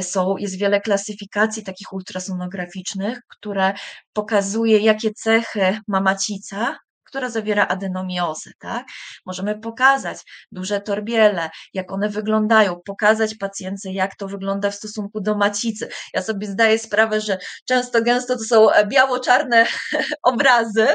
[0.00, 3.74] Są, jest wiele klasyfikacji takich ultrasonograficznych, które
[4.12, 6.78] pokazuje, jakie cechy ma macica,
[7.14, 8.86] która zawiera adenomiozę, tak?
[9.26, 10.18] Możemy pokazać
[10.52, 15.88] duże torbiele, jak one wyglądają, pokazać pacjentce, jak to wygląda w stosunku do macicy.
[16.14, 19.66] Ja sobie zdaję sprawę, że często, gęsto to są e, biało-czarne
[20.32, 20.86] obrazy,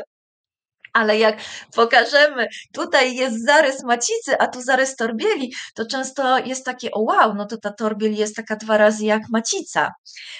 [0.93, 1.37] ale jak
[1.75, 7.35] pokażemy, tutaj jest zarys macicy, a tu zarys torbieli, to często jest takie, o wow,
[7.35, 9.91] no to ta torbiel jest taka dwa razy jak macica.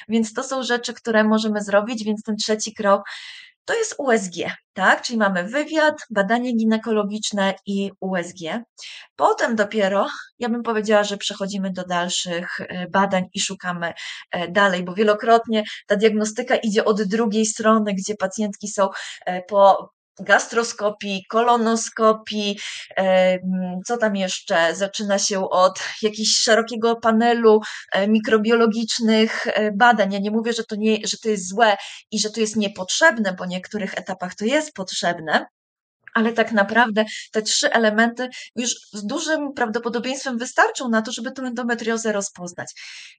[0.10, 3.02] Więc to są rzeczy, które możemy zrobić, więc ten trzeci krok
[3.70, 4.34] to jest USG,
[4.74, 5.02] tak?
[5.02, 8.40] Czyli mamy wywiad, badanie ginekologiczne i USG.
[9.16, 10.08] Potem dopiero,
[10.40, 13.94] ja bym powiedziała, że przechodzimy do dalszych e, badań i szukamy
[14.32, 18.90] e, dalej, bo wielokrotnie ta diagnostyka idzie od drugiej strony, gdzie pacjentki są
[19.26, 22.60] e, po gastroskopii, kolonoskopii,
[23.86, 24.76] co tam jeszcze?
[24.76, 30.14] Zaczyna się od jakiegoś szerokiego panelu e, mikrobiologicznych e, badań.
[30.14, 31.78] Ja nie mówię, że to, nie, że to jest złe
[32.12, 35.46] i że to jest niepotrzebne, bo w niektórych etapach to jest potrzebne,
[36.14, 41.42] ale tak naprawdę te trzy elementy już z dużym prawdopodobieństwem wystarczą na to, żeby tę
[41.42, 42.74] endometriozę rozpoznać.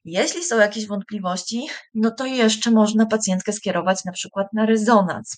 [0.05, 5.37] Jeśli są jakieś wątpliwości, no to jeszcze można pacjentkę skierować na przykład na rezonans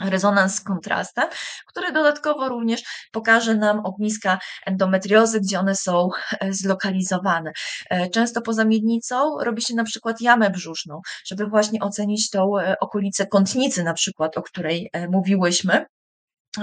[0.00, 1.28] rezonans z kontrastem,
[1.66, 2.82] który dodatkowo również
[3.12, 6.08] pokaże nam ogniska endometriozy, gdzie one są
[6.40, 7.52] e, zlokalizowane.
[7.90, 12.74] E, często poza miednicą robi się na przykład jamę brzuszną, żeby właśnie ocenić tą e,
[12.80, 15.86] okolicę kątnicy na przykład, o której mówiłyśmy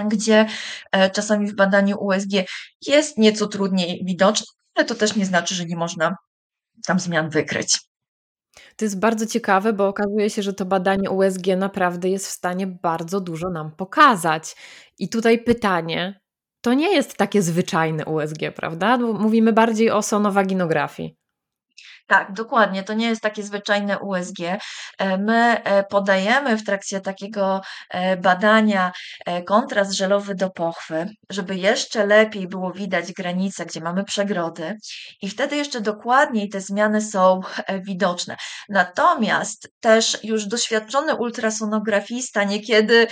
[0.07, 0.45] gdzie
[1.13, 2.29] czasami w badaniu USG
[2.87, 4.45] jest nieco trudniej widoczne,
[4.75, 6.15] ale to też nie znaczy, że nie można
[6.85, 7.79] tam zmian wykryć.
[8.75, 12.67] To jest bardzo ciekawe, bo okazuje się, że to badanie USG naprawdę jest w stanie
[12.67, 14.55] bardzo dużo nam pokazać.
[14.99, 16.19] I tutaj pytanie,
[16.61, 18.97] to nie jest takie zwyczajne USG, prawda?
[18.97, 21.24] Mówimy bardziej o sonowaginografii.
[22.07, 22.83] Tak, dokładnie.
[22.83, 24.39] To nie jest takie zwyczajne USG.
[24.97, 28.91] E, my e, podajemy w trakcie takiego e, badania
[29.45, 34.77] kontrast żelowy do pochwy, żeby jeszcze lepiej było widać granice, gdzie mamy przegrody,
[35.21, 37.41] i wtedy jeszcze dokładniej te zmiany są
[37.81, 38.35] widoczne.
[38.69, 43.07] Natomiast też już doświadczony ultrasonografista niekiedy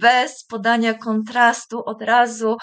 [0.00, 2.56] bez podania kontrastu od razu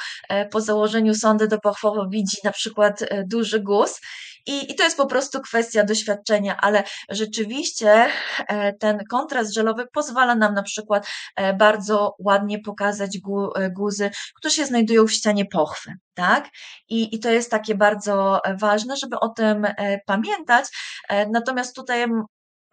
[0.52, 3.99] po założeniu sondy dopochwowo widzi na przykład duży guz
[4.45, 8.08] i, I to jest po prostu kwestia doświadczenia, ale rzeczywiście
[8.47, 13.17] e, ten kontrast żelowy pozwala nam na przykład e, bardzo ładnie pokazać
[13.56, 15.93] e, guzy, które się znajdują w ścianie pochwy.
[16.13, 16.49] Tak?
[16.89, 19.67] I, I to jest takie bardzo ważne, żeby o tym
[20.06, 20.65] pamiętać.
[21.32, 22.06] Natomiast tutaj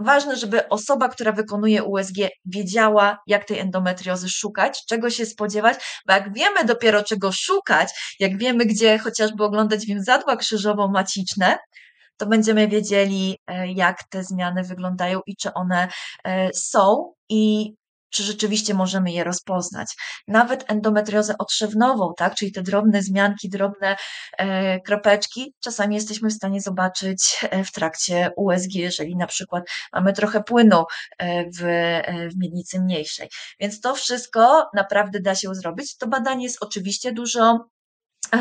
[0.01, 6.13] ważne, żeby osoba, która wykonuje USG, wiedziała, jak tej endometriozy szukać, czego się spodziewać, bo
[6.13, 11.57] jak wiemy dopiero czego szukać, jak wiemy, gdzie chociażby oglądać więzadła krzyżowo-maciczne,
[12.17, 15.89] to będziemy wiedzieli, e, jak te zmiany wyglądają i czy one
[16.25, 17.13] e, są.
[17.29, 17.75] I
[18.11, 19.89] czy rzeczywiście możemy je rozpoznać.
[20.29, 23.97] Nawet endometriozę otrzewnową, tak, czyli te drobne zmianki, drobne
[24.39, 30.13] e, kropeczki, czasami jesteśmy w stanie zobaczyć e, w trakcie USG, jeżeli na przykład mamy
[30.13, 30.85] trochę płynu
[31.19, 33.29] e, w, e, w miednicy mniejszej.
[33.61, 35.97] Więc to wszystko naprawdę da się zrobić.
[35.97, 37.71] To badanie jest oczywiście dużo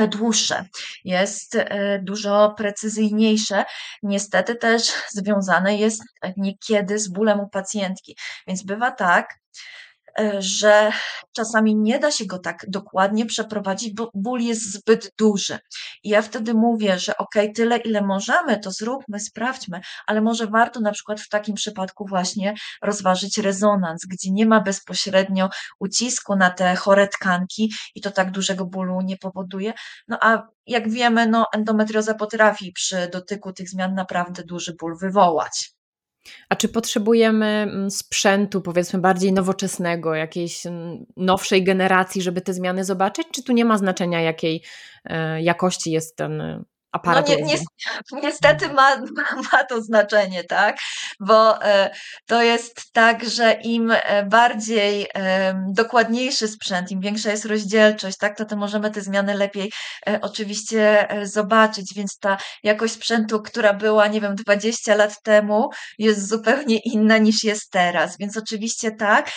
[0.07, 0.65] dłuższe,
[1.03, 1.57] jest
[2.01, 3.65] dużo precyzyjniejsze,
[4.03, 4.83] niestety też
[5.17, 6.03] związane jest
[6.37, 8.17] niekiedy z bólem u pacjentki.
[8.47, 9.39] Więc bywa tak,
[9.88, 9.88] E,
[10.39, 10.91] że
[11.35, 15.59] czasami nie da się go tak dokładnie przeprowadzić, bo ból jest zbyt duży.
[16.03, 20.79] I ja wtedy mówię, że ok, tyle ile możemy, to zróbmy, sprawdźmy, ale może warto
[20.79, 26.75] na przykład w takim przypadku właśnie rozważyć rezonans, gdzie nie ma bezpośrednio ucisku na te
[26.75, 29.73] chore tkanki i to tak dużego bólu nie powoduje.
[30.07, 35.78] No a jak wiemy, no endometrioza potrafi przy dotyku tych zmian naprawdę duży ból wywołać.
[36.49, 42.85] A czy potrzebujemy mm, sprzętu, powiedzmy, bardziej nowoczesnego, jakiejś mm, nowszej generacji, żeby te zmiany
[42.85, 43.27] zobaczyć?
[43.31, 44.63] Czy tu nie ma znaczenia, jakiej
[45.05, 47.29] e, jakości jest ten aparat.
[47.29, 47.57] No nie,
[48.23, 48.97] niestety ma,
[49.51, 50.77] ma to znaczenie, tak?
[51.19, 51.89] Bo e,
[52.25, 58.37] to jest tak, że im e, bardziej e, dokładniejszy sprzęt, im większa jest rozdzielczość, tak,
[58.37, 59.71] to, to możemy te zmiany lepiej
[60.21, 66.77] oczywiście zobaczyć, więc ta jakość sprzętu, która była, nie wiem, 20 lat temu, jest zupełnie
[66.77, 69.31] inna niż jest teraz, więc oczywiście tak.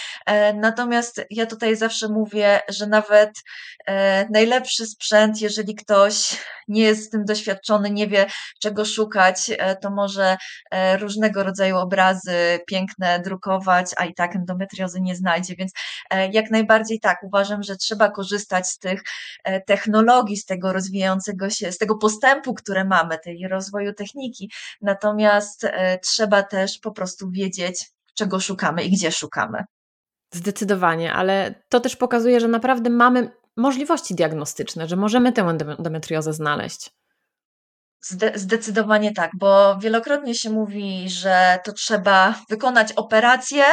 [0.54, 3.30] Natomiast ja tutaj zawsze mówię, że nawet
[4.30, 6.36] najlepszy sprzęt, jeżeli ktoś
[6.68, 8.26] nie jest z tym doświadczony, nie wie
[8.60, 10.36] czego szukać, e, to może
[10.70, 15.72] e, różnego rodzaju obrazy piękne drukować, a i tak endometriozy nie znajdzie, więc
[16.10, 19.02] e, jak najbardziej tak, uważam, że trzeba korzystać z tych
[19.66, 24.50] technologii, z tego rozwijającego się, z tego postępu, które mamy, tej rozwoju techniki,
[24.82, 25.66] natomiast
[26.02, 29.64] trzeba też po prostu wiedzieć, czego szukamy i gdzie szukamy.
[30.34, 36.90] Zdecydowanie, ale to też pokazuje, że naprawdę mamy możliwości diagnostyczne, że możemy tę endometriozę znaleźć.
[38.34, 43.64] Zdecydowanie tak, bo wielokrotnie się mówi, że to trzeba wykonać operację,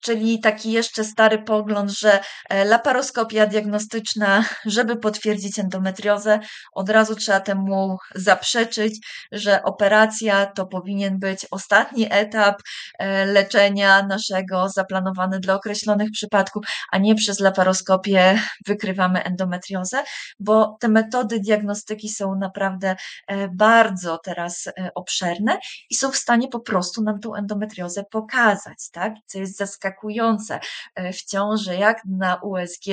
[0.00, 6.40] czyli taki jeszcze stary pogląd, że e, laparoskopia diagnostyczna, żeby potwierdzić endometriozę,
[6.72, 12.62] od razu trzeba temu zaprzeczyć, że operacja to powinien być ostatni etap
[12.98, 20.02] e, leczenia naszego zaplanowany dla określonych przypadków, a nie przez laparoskopię wykrywamy endometriozę,
[20.40, 22.96] bo te metody diagnostyki są naprawdę
[23.26, 25.58] e, bardzo teraz obszerne
[25.90, 29.12] i są w stanie po prostu nam tą endometriozę pokazać, tak?
[29.26, 30.60] Co jest zaskakujące
[30.94, 32.86] e, w ciąży, jak na USG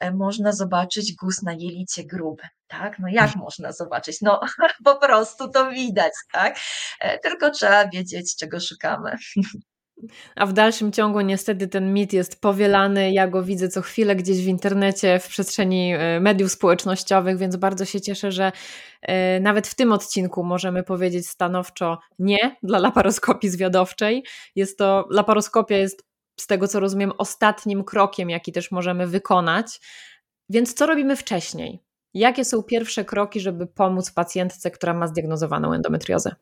[0.00, 2.48] e, można zobaczyć guz na jelicie grubym.
[2.68, 4.20] Tak, no jak można zobaczyć?
[4.22, 4.40] No
[4.84, 6.56] po prostu to widać, tak?
[7.00, 9.16] E, tylko trzeba wiedzieć, czego szukamy.
[10.36, 13.12] A w dalszym ciągu niestety ten mit jest powielany.
[13.12, 18.00] Ja go widzę co chwilę gdzieś w internecie, w przestrzeni mediów społecznościowych, więc bardzo się
[18.00, 18.52] cieszę, że
[19.40, 24.24] nawet w tym odcinku możemy powiedzieć stanowczo nie dla laparoskopii zwiadowczej.
[24.56, 26.04] Jest to, laparoskopia jest
[26.40, 29.80] z tego co rozumiem, ostatnim krokiem, jaki też możemy wykonać.
[30.48, 31.82] Więc co robimy wcześniej?
[32.14, 36.34] Jakie są pierwsze kroki, żeby pomóc pacjentce, która ma zdiagnozowaną endometriozę?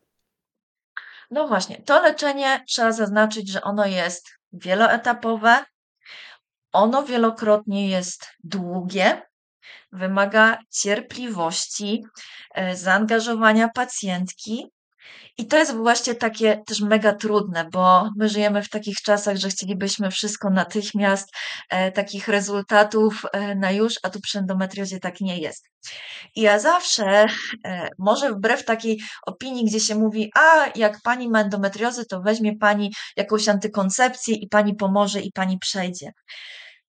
[1.31, 5.65] No właśnie, to leczenie trzeba zaznaczyć, że ono jest wieloetapowe,
[6.71, 9.21] ono wielokrotnie jest długie,
[9.91, 12.03] wymaga cierpliwości,
[12.55, 14.71] e, zaangażowania pacjentki.
[15.37, 19.49] I to jest właśnie takie też mega trudne, bo my żyjemy w takich czasach, że
[19.49, 21.29] chcielibyśmy wszystko natychmiast,
[21.69, 25.65] e, takich rezultatów e, na już, a tu przy endometriozie tak nie jest.
[26.35, 27.25] I ja zawsze,
[27.65, 32.57] e, może wbrew takiej opinii, gdzie się mówi, a jak pani ma endometriozę, to weźmie
[32.57, 36.11] pani jakąś antykoncepcję i pani pomoże i pani przejdzie.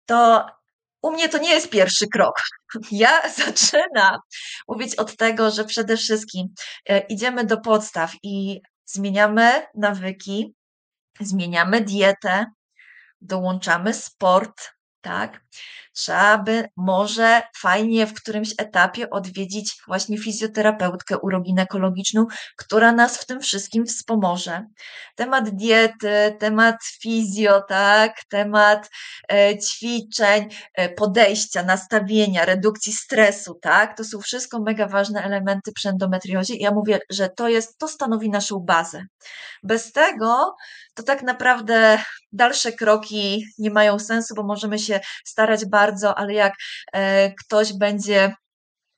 [0.07, 0.47] To
[1.03, 2.43] u mnie to nie jest pierwszy krok.
[2.91, 4.19] Ja zaczynam
[4.69, 6.47] mówić od tego, że przede wszystkim
[6.89, 10.55] e, idziemy do podstaw i zmieniamy nawyki,
[11.21, 12.47] zmieniamy dietę,
[13.21, 15.41] dołączamy sport, tak?
[15.99, 23.41] Trzeba by może fajnie w którymś etapie odwiedzić właśnie fizjoterapeutkę uroginekologiczną, która nas w tym
[23.41, 24.67] wszystkim wspomoże.
[25.17, 28.21] Temat diety, temat fizjo, tak?
[28.29, 28.91] Temat
[29.33, 33.97] e, ćwiczeń, e, podejścia, nastawienia, redukcji stresu, tak?
[33.97, 38.31] To są wszystko mega ważne elementy przy endometriozie ja mówię, że to jest, to stanowi
[38.31, 39.03] naszą bazę.
[39.63, 40.55] Bez tego
[40.95, 41.99] to tak naprawdę
[42.33, 46.55] dalsze kroki nie mają sensu, bo możemy się starać bardzo, ale jak
[46.93, 48.33] e, ktoś będzie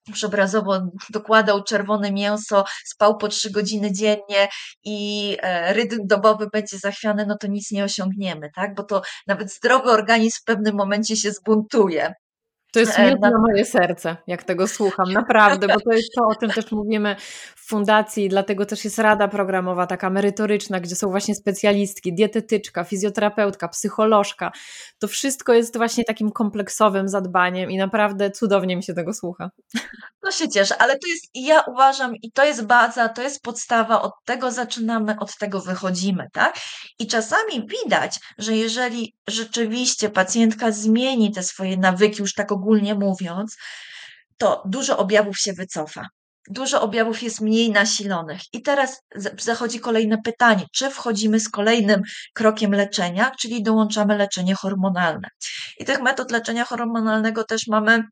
[0.08, 4.48] już obrazowo dokładał czerwone mięso, spał po trzy godziny dziennie
[4.84, 8.74] i e, rytm dobowy będzie zachwiany, no to nic nie osiągniemy, tak?
[8.74, 12.14] Bo to nawet zdrowy organizm w pewnym momencie się zbuntuje.
[12.72, 16.34] To jest miód na moje serce, jak tego słucham, naprawdę, bo to jest to, o
[16.34, 17.16] czym też mówimy
[17.56, 23.68] w fundacji, dlatego też jest rada programowa, taka merytoryczna, gdzie są właśnie specjalistki, dietetyczka, fizjoterapeutka,
[23.68, 24.52] psycholożka.
[24.98, 29.50] To wszystko jest właśnie takim kompleksowym zadbaniem i naprawdę cudownie mi się tego słucha.
[30.22, 34.02] No się cieszę, ale to jest, ja uważam, i to jest baza, to jest podstawa,
[34.02, 36.56] od tego zaczynamy, od tego wychodzimy, tak?
[36.98, 43.56] I czasami widać, że jeżeli rzeczywiście pacjentka zmieni te swoje nawyki, już tak ogólnie mówiąc,
[44.38, 46.06] to dużo objawów się wycofa.
[46.48, 48.40] Dużo objawów jest mniej nasilonych.
[48.52, 49.00] I teraz
[49.38, 52.02] zachodzi kolejne pytanie: czy wchodzimy z kolejnym
[52.34, 55.28] krokiem leczenia, czyli dołączamy leczenie hormonalne?
[55.78, 58.02] I tych metod leczenia hormonalnego też mamy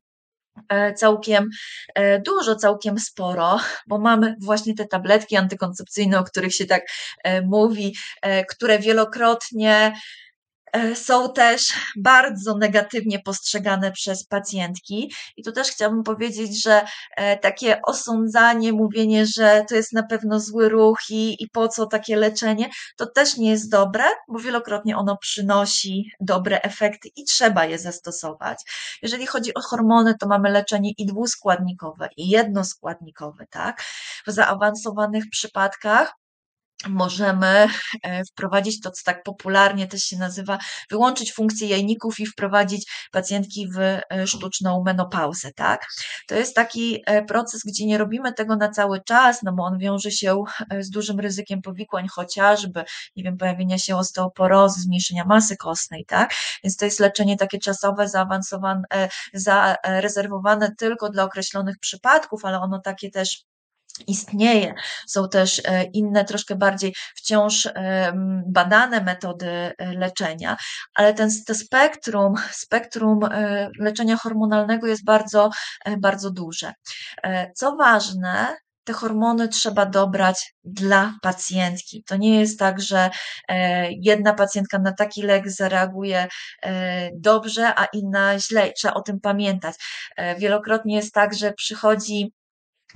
[0.69, 1.49] e, całkiem
[1.95, 6.83] e, dużo, całkiem sporo, bo mamy właśnie te tabletki antykoncepcyjne, o których się tak
[7.23, 7.95] e, mówi,
[8.49, 9.93] które wielokrotnie
[10.95, 15.13] są też bardzo negatywnie postrzegane przez pacjentki.
[15.37, 16.81] I tu też chciałabym powiedzieć, że
[17.15, 21.85] e, takie osądzanie, mówienie, że to jest na pewno zły ruch i, i po co
[21.85, 27.65] takie leczenie, to też nie jest dobre, bo wielokrotnie ono przynosi dobre efekty i trzeba
[27.65, 28.61] je zastosować.
[29.01, 33.83] Jeżeli chodzi o hormony, to mamy leczenie i dwuskładnikowe, i jednoskładnikowe, tak?
[34.27, 36.13] W zaawansowanych przypadkach
[36.87, 37.67] możemy
[38.03, 40.57] e, wprowadzić to, co tak popularnie też się nazywa,
[40.89, 45.85] wyłączyć funkcję jajników i wprowadzić pacjentki w e, sztuczną menopauzę, tak?
[46.27, 49.77] To jest taki e, proces, gdzie nie robimy tego na cały czas, no bo on
[49.77, 50.43] wiąże się
[50.79, 52.83] z dużym ryzykiem powikłań, chociażby,
[53.15, 56.33] nie wiem, pojawienia się osteoporozy, zmniejszenia masy kostnej, tak?
[56.63, 58.83] Więc to jest leczenie takie czasowe, zaawansowane,
[59.33, 63.48] zarezerwowane tylko dla określonych przypadków, ale ono takie też
[64.07, 64.73] istnieje.
[65.07, 67.67] Są też e, inne, troszkę bardziej wciąż
[68.47, 70.57] badane metody e, leczenia,
[70.95, 75.49] ale ten, to spektrum, spektrum e, leczenia hormonalnego jest bardzo,
[75.97, 76.73] bardzo duże.
[77.55, 82.03] Co ważne, te hormony trzeba dobrać dla pacjentki.
[82.03, 83.09] To nie jest tak, że
[84.01, 86.27] jedna pacjentka na taki lek zareaguje
[87.13, 88.71] dobrze, a inna źle.
[88.73, 89.75] Trzeba o tym pamiętać.
[90.37, 92.31] Wielokrotnie jest tak, że przychodzi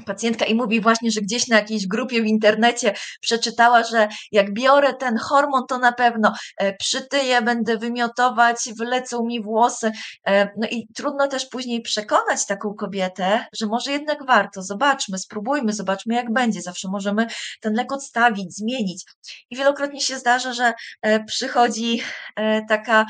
[0.05, 4.93] pacjentka i mówi właśnie, że gdzieś na jakiejś grupie w internecie przeczytała, że jak biorę
[4.93, 9.91] ten hormon, to na pewno e, przytyję, będę wymiotować, wylecą mi włosy.
[10.27, 15.73] E, no i trudno też później przekonać taką kobietę, że może jednak warto, zobaczmy, spróbujmy,
[15.73, 16.61] zobaczmy jak będzie.
[16.61, 17.27] Zawsze możemy
[17.61, 19.03] ten lek odstawić, zmienić.
[19.49, 22.01] I wielokrotnie się zdarza, że e, przychodzi
[22.69, 23.05] taka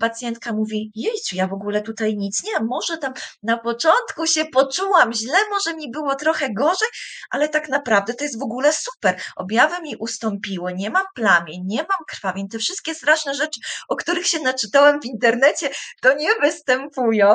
[0.00, 5.12] pacjentka, mówi, jejciu, ja w ogóle tutaj nic nie może tam na początku się poczułam
[5.12, 6.88] źle, może mi było trochę gorzej,
[7.30, 9.20] ale tak naprawdę to jest w ogóle super.
[9.36, 14.26] Objawy mi ustąpiły, nie mam plamień, nie mam krwawień, te wszystkie straszne rzeczy, o których
[14.26, 15.70] się naczytałem w internecie,
[16.02, 17.34] to nie występują.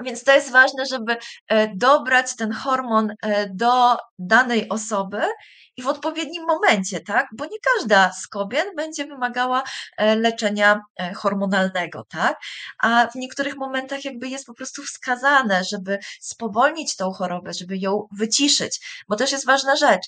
[0.00, 1.16] Więc to jest ważne, żeby
[1.48, 5.20] e, dobrać ten hormon e, do danej osoby
[5.80, 7.28] i w odpowiednim momencie, tak?
[7.32, 9.62] Bo nie każda z kobiet będzie wymagała
[9.96, 12.40] e, leczenia e, hormonalnego, tak?
[12.78, 18.08] A w niektórych momentach jakby jest po prostu wskazane, żeby spowolnić tą chorobę, żeby ją
[18.12, 20.06] wyciszyć, bo też jest ważna rzecz.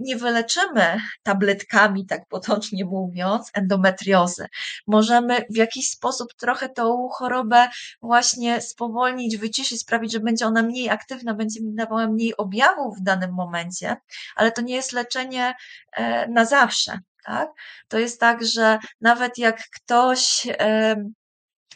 [0.00, 4.46] Nie wyleczymy tabletkami, tak potocznie mówiąc, endometriozy.
[4.86, 7.68] Możemy w jakiś sposób trochę tą chorobę
[8.02, 13.32] właśnie spowolnić, wyciszyć, sprawić, że będzie ona mniej aktywna, będzie dawała mniej objawów w danym
[13.32, 13.96] momencie,
[14.36, 15.05] ale to nie jest leczenie
[15.96, 16.98] e, na zawsze.
[17.24, 17.48] Tak?
[17.88, 20.46] To jest tak, że nawet jak ktoś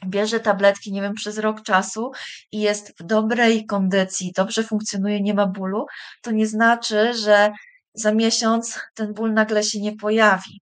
[0.06, 2.10] bierze tabletki, nie wiem, przez rok czasu
[2.52, 5.86] i jest w dobrej kondycji, dobrze funkcjonuje, nie ma bólu,
[6.22, 7.52] to nie znaczy, że
[7.94, 10.60] za miesiąc ten ból nagle się nie pojawi.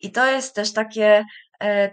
[0.00, 1.24] I to jest też takie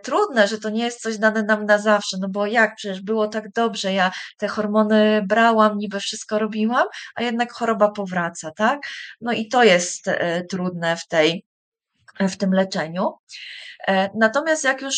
[0.03, 3.27] trudne, że to nie jest coś dane nam na zawsze, no bo jak, przecież było
[3.27, 8.79] tak dobrze, ja te hormony brałam, niby wszystko robiłam, a jednak choroba powraca, tak?
[9.21, 11.45] No i to jest e, trudne w tej,
[12.19, 13.13] w tym leczeniu.
[13.87, 14.95] E, natomiast jak już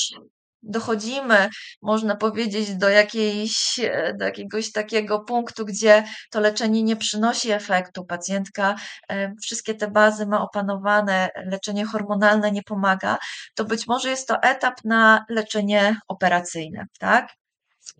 [0.63, 1.49] dochodzimy,
[1.81, 8.05] można powiedzieć, do, jakiejś, e, do jakiegoś takiego punktu, gdzie to leczenie nie przynosi efektu.
[8.05, 8.75] Pacjentka
[9.09, 13.17] e, wszystkie te bazy ma opanowane, leczenie hormonalne nie pomaga,
[13.55, 17.27] to być może jest to etap na leczenie operacyjne, tak?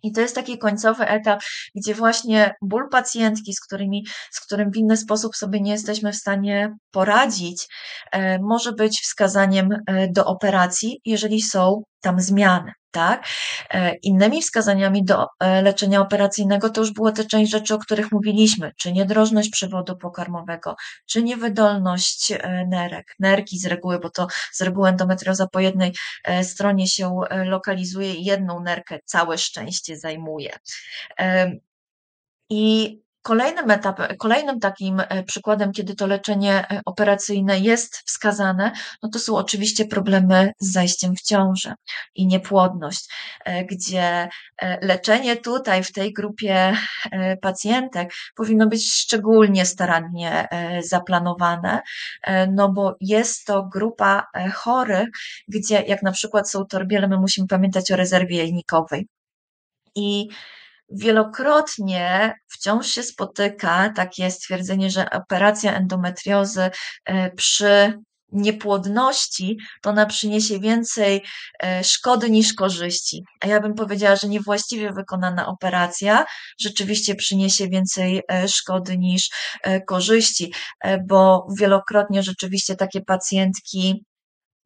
[0.03, 1.41] I to jest taki końcowy etap,
[1.76, 6.16] gdzie właśnie ból pacjentki, z, którymi, z którym w inny sposób sobie nie jesteśmy w
[6.16, 7.68] stanie poradzić,
[8.11, 9.70] e, może być wskazaniem
[10.09, 12.72] do operacji, jeżeli są tam zmiany.
[12.91, 13.28] Tak?
[13.70, 18.12] E, innymi wskazaniami do e, leczenia operacyjnego to już było te część rzeczy, o których
[18.12, 20.76] mówiliśmy, czy niedrożność przewodu pokarmowego,
[21.06, 25.93] czy niewydolność e, nerek, nerki z reguły, bo to z reguły endometrioza po jednej
[26.43, 30.58] stronie się lokalizuje i jedną nerkę całe szczęście zajmuje.
[32.49, 38.72] I Kolejnym etapem, kolejnym takim e, przykładem, kiedy to leczenie e, operacyjne jest wskazane,
[39.04, 41.74] no to są oczywiście problemy z zajściem w ciążę
[42.16, 43.14] i niepłodność,
[43.46, 44.30] e, gdzie
[44.82, 46.74] leczenie tutaj w tej grupie
[47.42, 50.48] pacjentek powinno być szczególnie starannie
[50.84, 51.82] zaplanowane,
[52.52, 55.10] no bo jest to grupa chorych,
[55.48, 59.08] gdzie jak na przykład są torbiele, my musimy pamiętać o rezerwie jajnikowej.
[59.96, 60.28] I
[60.90, 66.70] Wielokrotnie wciąż się spotyka takie stwierdzenie, że operacja endometriozy
[67.06, 67.94] e, przy
[68.32, 71.24] niepłodności, to ona przyniesie więcej
[71.64, 73.24] e, szkody niż korzyści.
[73.42, 76.26] A ja bym powiedziała, że niewłaściwie wykonana operacja
[76.60, 79.30] rzeczywiście przyniesie więcej e, szkody niż
[79.88, 80.54] korzyści,
[81.08, 84.06] bo wielokrotnie rzeczywiście takie pacjentki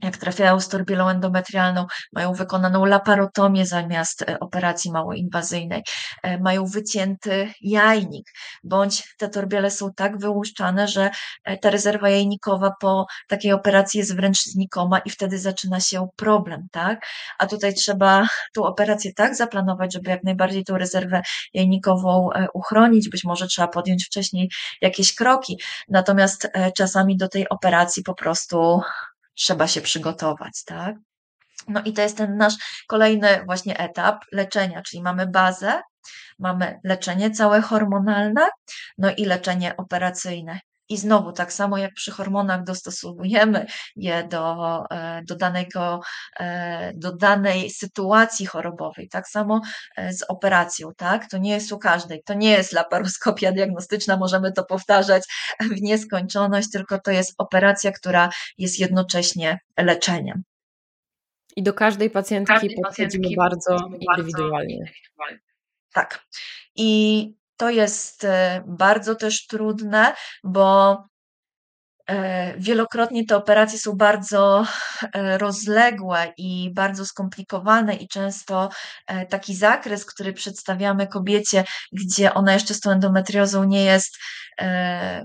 [0.04, 5.84] jak trafiają z torbielą endometrialną, mają wykonaną laparotomię zamiast e, operacji małoinwazyjnej,
[6.24, 8.32] e, mają wycięty jajnik,
[8.64, 11.10] bądź te torbiele są tak wyłuszczane, że
[11.44, 16.68] e, ta rezerwa jajnikowa po takiej operacji jest wręcz znikoma i wtedy zaczyna się problem,
[16.72, 17.06] tak?
[17.40, 21.22] A tutaj trzeba tą operację tak zaplanować, żeby jak najbardziej tą rezerwę
[21.54, 24.50] jajnikową uchronić, być może trzeba podjąć wcześniej
[24.82, 28.82] jakieś kroki, natomiast czasami do tej operacji po prostu
[29.38, 30.96] trzeba się przygotować, tak?
[31.68, 32.54] No i to jest ten nasz
[32.88, 35.82] kolejny właśnie etap leczenia, czyli mamy bazę,
[36.40, 38.48] mamy leczenie całe hormonalne,
[38.98, 40.60] no i leczenie operacyjne.
[40.90, 43.66] I znowu, tak samo jak przy hormonach dostosowujemy
[43.96, 46.02] je do, e, do, danego,
[46.40, 49.62] e, do danej sytuacji chorobowej, tak samo
[49.98, 51.30] e, z operacją, tak?
[51.30, 55.24] To nie jest u każdej, to nie jest laparoskopia diagnostyczna, możemy to powtarzać
[55.60, 60.44] w nieskończoność, tylko to jest operacja, która jest jednocześnie leczeniem.
[61.56, 64.92] I do każdej pacjentki każdej podchodzimy bardzo indywidualnie.
[65.94, 66.26] Tak.
[66.76, 70.98] I to jest e, bardzo też trudne, bo
[72.10, 74.66] e, Wielokrotnie te operacje są bardzo
[75.14, 78.70] e, rozległe i bardzo skomplikowane, i często
[79.30, 84.18] taki zakres, który przedstawiamy kobiecie, gdzie ona jeszcze z tą endometriozą nie jest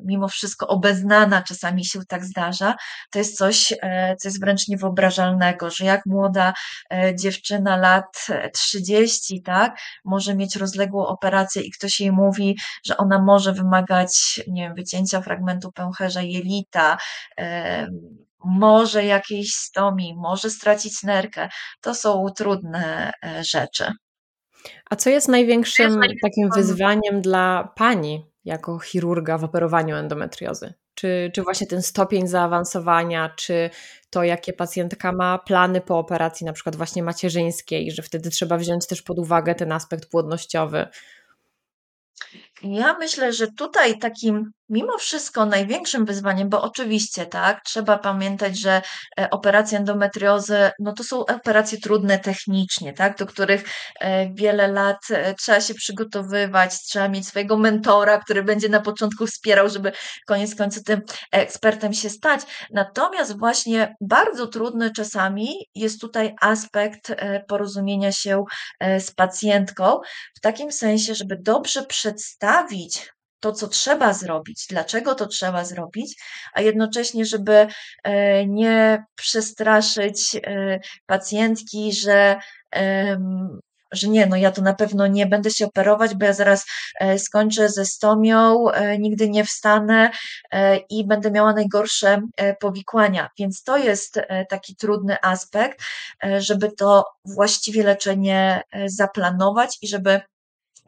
[0.04, 2.74] mimo wszystko obeznana, czasami się tak zdarza,
[3.10, 6.52] to jest coś, e, co jest wręcz niewyobrażalnego, że jak młoda
[6.92, 12.56] e, dziewczyna lat 30, tak, może mieć rozległą operację i ktoś jej mówi,
[12.86, 16.96] że ona może wymagać, nie wiem, wycięcia fragmentu pęcherza jelita,
[18.44, 21.48] może jakiejś stomii, może stracić nerkę.
[21.80, 23.92] To są trudne rzeczy.
[24.90, 30.74] A co jest największym takim wyzwaniem dla pani jako chirurga w operowaniu endometriozy?
[30.94, 33.70] Czy, czy właśnie ten stopień zaawansowania, czy
[34.10, 38.86] to, jakie pacjentka ma plany po operacji, na przykład właśnie macierzyńskiej, że wtedy trzeba wziąć
[38.86, 40.86] też pod uwagę ten aspekt płodnościowy?
[42.62, 48.82] Ja myślę, że tutaj takim mimo wszystko największym wyzwaniem, bo oczywiście, tak, trzeba pamiętać, że
[49.20, 53.64] e, operacje endometriozy, no to są operacje trudne technicznie, tak, do których
[54.00, 59.26] e, wiele lat e, trzeba się przygotowywać, trzeba mieć swojego mentora, który będzie na początku
[59.26, 59.92] wspierał, żeby
[60.26, 61.00] koniec końców tym
[61.32, 62.40] ekspertem się stać.
[62.70, 67.12] Natomiast właśnie bardzo trudny czasami jest tutaj aspekt
[67.48, 68.44] porozumienia się
[68.98, 70.00] z pacjentką,
[70.36, 72.51] w takim sensie, żeby dobrze przedstawić
[73.42, 76.22] to, co trzeba zrobić, dlaczego to trzeba zrobić,
[76.54, 77.66] a jednocześnie, żeby
[78.04, 82.36] e, nie przestraszyć e, pacjentki, że
[83.92, 86.64] że nie, no ja to na pewno nie będę się operować, bo ja zaraz
[87.00, 88.66] e, skończę ze stomią,
[88.98, 90.10] nigdy nie wstanę
[90.90, 92.20] i będę miała najgorsze
[92.60, 93.28] powikłania.
[93.38, 95.82] Więc to jest taki trudny aspekt,
[96.38, 100.20] żeby to właściwie leczenie zaplanować i żeby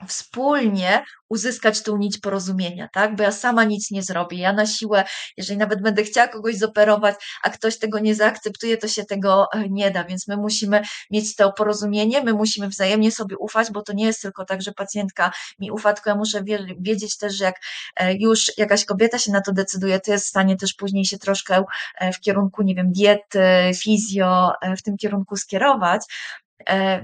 [0.09, 3.17] wspólnie uzyskać tą nić porozumienia, tak?
[3.17, 4.39] Bo ja sama nic nie zrobię.
[4.39, 5.05] Ja na siłę,
[5.37, 9.69] jeżeli nawet będę chciała kogoś zoperować, a ktoś tego nie zaakceptuje, to się tego e,
[9.69, 10.05] nie da.
[10.05, 14.23] Więc my musimy mieć to porozumienie, my musimy wzajemnie sobie ufać, bo to nie jest
[14.23, 16.45] tylko tak, że pacjentka mi ufa, tylko ja muszę
[16.79, 17.57] wiedzieć też, że jak
[17.97, 21.19] e, już jakaś kobieta się na to decyduje, to jest w stanie też później się
[21.19, 21.65] troszkę
[21.99, 26.03] e, w kierunku, nie wiem, diety, fizjo, w tym kierunku skierować,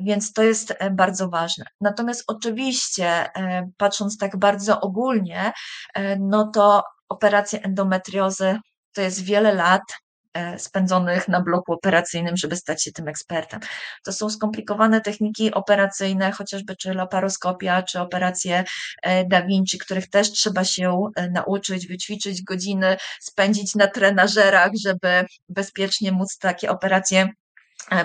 [0.03, 1.65] więc to jest e, bardzo ważne.
[1.81, 5.53] Natomiast oczywiście, e, patrząc tak bardzo ogólnie,
[6.21, 8.59] no to operacje endometriozy
[8.93, 9.83] to jest wiele lat
[10.57, 13.61] spędzonych na bloku operacyjnym, żeby stać się tym ekspertem.
[14.05, 18.65] To są skomplikowane techniki operacyjne, chociażby czy laparoskopia, czy operacje
[19.27, 26.39] Da Vinci, których też trzeba się nauczyć, wyćwiczyć godziny, spędzić na trenażerach, żeby bezpiecznie móc
[26.39, 27.50] takie operacje E,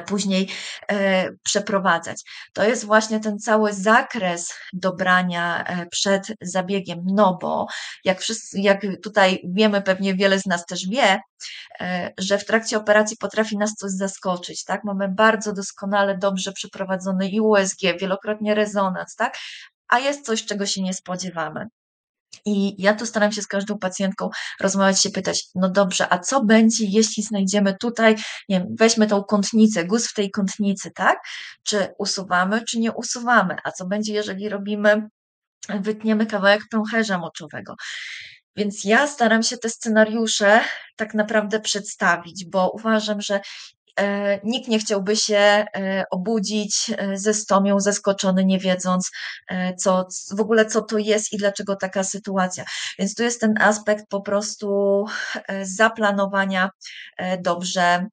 [0.06, 0.50] później
[0.92, 2.22] e, przeprowadzać.
[2.54, 7.68] To jest właśnie ten cały zakres dobrania e, przed zabiegiem, no bo
[8.04, 11.20] jak, wszyscy, jak tutaj wiemy, pewnie wiele z nas też wie,
[12.18, 14.84] że w trakcie operacji potrafi nas coś zaskoczyć, tak?
[14.84, 19.38] Mamy bardzo doskonale, dobrze przeprowadzony i USG, wielokrotnie rezonans, tak?
[19.88, 21.68] A jest coś, czego się nie spodziewamy.
[22.46, 24.30] I ja tu staram się z każdą pacjentką
[24.60, 28.16] rozmawiać, się pytać, no dobrze, a co będzie, jeśli znajdziemy tutaj,
[28.50, 31.20] nie wiem, weźmy tą kątnicę, guz w tej kątnicy, tak?
[31.64, 33.56] Czy usuwamy, czy nie usuwamy?
[33.64, 35.10] A co będzie, jeżeli robimy,
[35.70, 37.76] wytniemy kawałek pęcherza moczowego?
[38.56, 40.62] Więc ja staram się te scenariusze
[40.96, 43.40] tak naprawdę przedstawić, bo uważam, że
[44.44, 49.12] nikt nie chciałby się e, obudzić e, ze stomią, zaskoczony, nie wiedząc,
[49.78, 52.66] co, w ogóle co to jest i dlaczego taka sytuacja.
[53.00, 55.06] Więc tu jest ten aspekt po prostu
[55.62, 56.70] zaplanowania
[57.40, 58.06] dobrze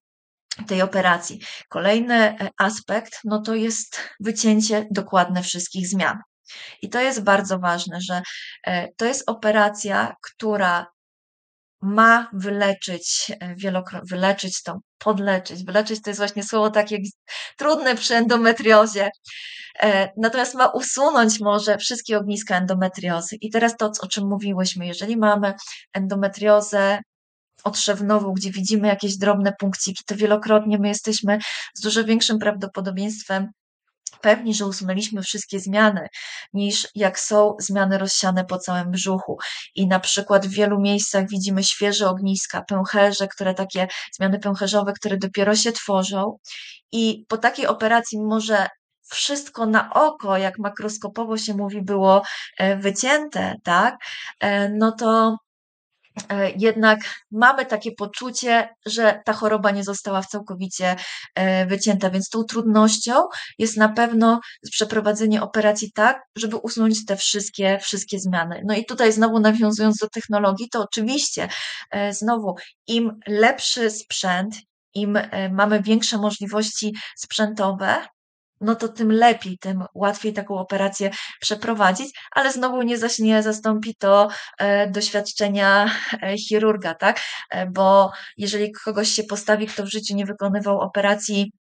[0.67, 1.41] tej operacji.
[1.69, 6.19] Kolejny aspekt, no to jest wycięcie dokładne wszystkich zmian.
[6.83, 8.23] I to jest bardzo ważne, że
[8.97, 10.87] to jest operacja, która
[11.83, 15.65] ma wyleczyć, e, wielokrotnie, wyleczyć to, podleczyć.
[15.65, 16.99] Wyleczyć to jest właśnie słowo takie
[17.59, 19.11] trudne przy endometriozie.
[19.83, 23.37] E, natomiast ma usunąć może wszystkie ogniska endometriozy.
[23.41, 25.55] I teraz to, o czym mówiłyśmy, jeżeli mamy
[25.95, 26.99] endometriozę
[27.65, 31.39] otrzewnową, gdzie widzimy jakieś drobne punkciki, to wielokrotnie my jesteśmy
[31.75, 33.49] z dużo większym prawdopodobieństwem
[34.19, 36.07] pewni, że usunęliśmy wszystkie zmiany,
[36.53, 39.37] niż jak są zmiany rozsiane po całym brzuchu.
[39.75, 45.17] I na przykład w wielu miejscach widzimy świeże ogniska, pęcherze, które takie zmiany pęcherzowe, które
[45.17, 46.37] dopiero się tworzą.
[46.93, 48.67] I po takiej operacji, może
[49.11, 52.23] wszystko na oko, jak makroskopowo się mówi, było
[52.59, 53.97] e, wycięte, tak,
[54.41, 55.37] e, no to
[56.57, 57.01] jednak
[57.31, 60.97] mamy takie poczucie, że ta choroba nie została całkowicie
[61.35, 63.15] e, wycięta, więc tą trudnością
[63.59, 64.41] jest na pewno
[64.71, 68.63] przeprowadzenie operacji tak, żeby usunąć te wszystkie, wszystkie zmiany.
[68.65, 71.49] No i tutaj znowu nawiązując do technologii, to oczywiście
[71.91, 72.55] e, znowu
[72.87, 74.55] im lepszy sprzęt,
[74.95, 75.19] im
[75.51, 78.07] mamy większe możliwości sprzętowe,
[78.63, 81.11] no to tym lepiej, tym łatwiej taką operację
[81.41, 85.91] przeprowadzić, ale znowu nie zaś nie zastąpi to e, doświadczenia
[86.23, 87.21] e, chirurga, tak?
[87.51, 91.53] E, bo jeżeli kogoś się postawi, kto w życiu nie wykonywał operacji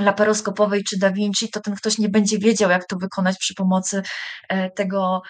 [0.00, 4.02] laparoskopowej czy Da Vinci, to ten ktoś nie będzie wiedział, jak to wykonać przy pomocy
[4.76, 5.22] tego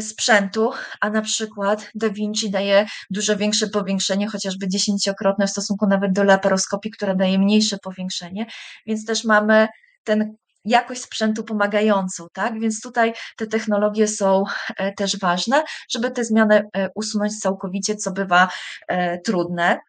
[0.00, 6.12] sprzętu, a na przykład Da Vinci daje dużo większe powiększenie, chociażby dziesięciokrotne w stosunku nawet
[6.12, 8.46] do laparoskopii, która daje mniejsze powiększenie,
[8.86, 9.68] więc też mamy
[10.06, 10.36] ten
[10.66, 12.60] jakość sprzętu pomagającą, tak?
[12.60, 14.44] Więc tutaj te technologie są
[14.76, 18.48] e, też ważne, żeby te zmiany e, usunąć całkowicie, co bywa
[18.88, 19.80] e, trudne.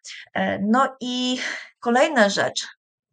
[0.60, 1.38] No i
[1.80, 2.66] kolejna rzecz,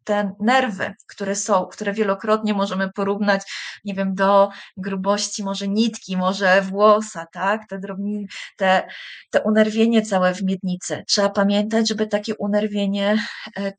[0.04, 3.42] te nerwy, które są, które wielokrotnie możemy porównać,
[3.84, 7.68] nie wiem, do grubości może nitki, może włosa, tak?
[7.68, 8.26] Te drobniny,
[8.56, 8.88] te,
[9.30, 11.04] te unerwienie całe w miednicy.
[11.08, 13.16] Trzeba pamiętać, żeby takie unerwienie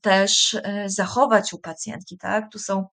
[0.02, 2.52] też zachować u pacjentki, tak?
[2.52, 2.88] Tu są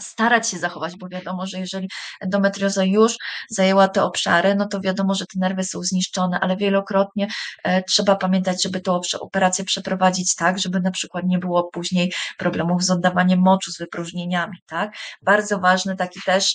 [0.00, 1.88] starać się zachować, bo wiadomo, że jeżeli
[2.20, 3.16] endometrioza już
[3.50, 7.28] zajęła te obszary, no to wiadomo, że te nerwy są zniszczone, ale wielokrotnie
[7.64, 12.84] e, trzeba pamiętać, żeby tę operację przeprowadzić tak, żeby na przykład nie było później problemów
[12.84, 14.92] z oddawaniem moczu, z wypróżnieniami, tak?
[15.22, 16.54] Bardzo ważny taki też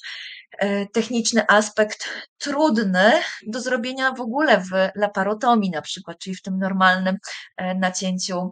[0.59, 3.11] e, techniczny aspekt, trudny
[3.47, 7.17] do zrobienia w ogóle w laparotomii na przykład, czyli w tym normalnym
[7.57, 8.51] e, nacięciu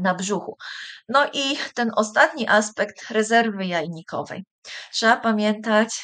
[0.00, 0.56] na brzuchu.
[1.08, 4.44] No i ten ostatni aspekt rezerwy jajnikowej.
[4.92, 6.02] Trzeba pamiętać,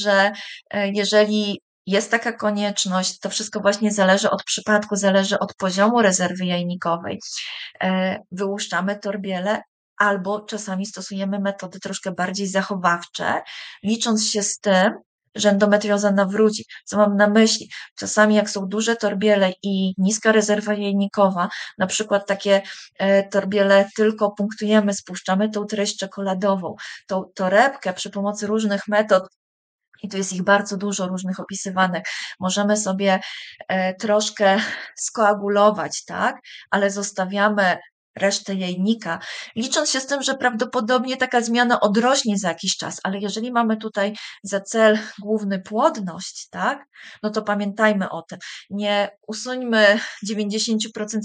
[0.00, 0.32] że
[0.70, 6.44] e, jeżeli jest taka konieczność, to wszystko właśnie zależy od przypadku, zależy od poziomu rezerwy
[6.44, 7.20] jajnikowej.
[7.82, 9.62] E, wyłuszczamy torbiele,
[9.96, 13.42] albo czasami stosujemy metody troszkę bardziej zachowawcze,
[13.82, 14.92] licząc się z tym,
[15.34, 16.64] że endometrioza nawróci.
[16.84, 17.70] Co mam na myśli?
[17.98, 21.48] Czasami jak są duże torbiele i niska rezerwa jajnikowa,
[21.78, 22.62] na przykład takie
[22.98, 26.74] e, torbiele tylko punktujemy, spuszczamy tą treść czekoladową,
[27.06, 29.28] tą torebkę przy pomocy różnych metod
[30.02, 32.02] i tu jest ich bardzo dużo różnych opisywanych.
[32.40, 33.20] Możemy sobie
[33.68, 34.58] e, troszkę
[34.96, 36.36] skoagulować, tak,
[36.70, 37.78] ale zostawiamy
[38.18, 39.18] resztę jajnika,
[39.56, 43.76] licząc się z tym, że prawdopodobnie taka zmiana odrośnie za jakiś czas, ale jeżeli mamy
[43.76, 46.84] tutaj za cel główny płodność, tak,
[47.22, 48.38] no to pamiętajmy o tym.
[48.70, 49.98] Nie usuńmy
[50.30, 50.76] 90%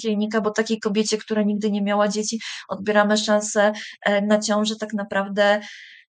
[0.04, 2.40] jajnika, bo takiej kobiecie, która nigdy nie miała dzieci,
[2.70, 3.72] odbieramy szansę
[4.06, 5.62] e, na ciążę tak naprawdę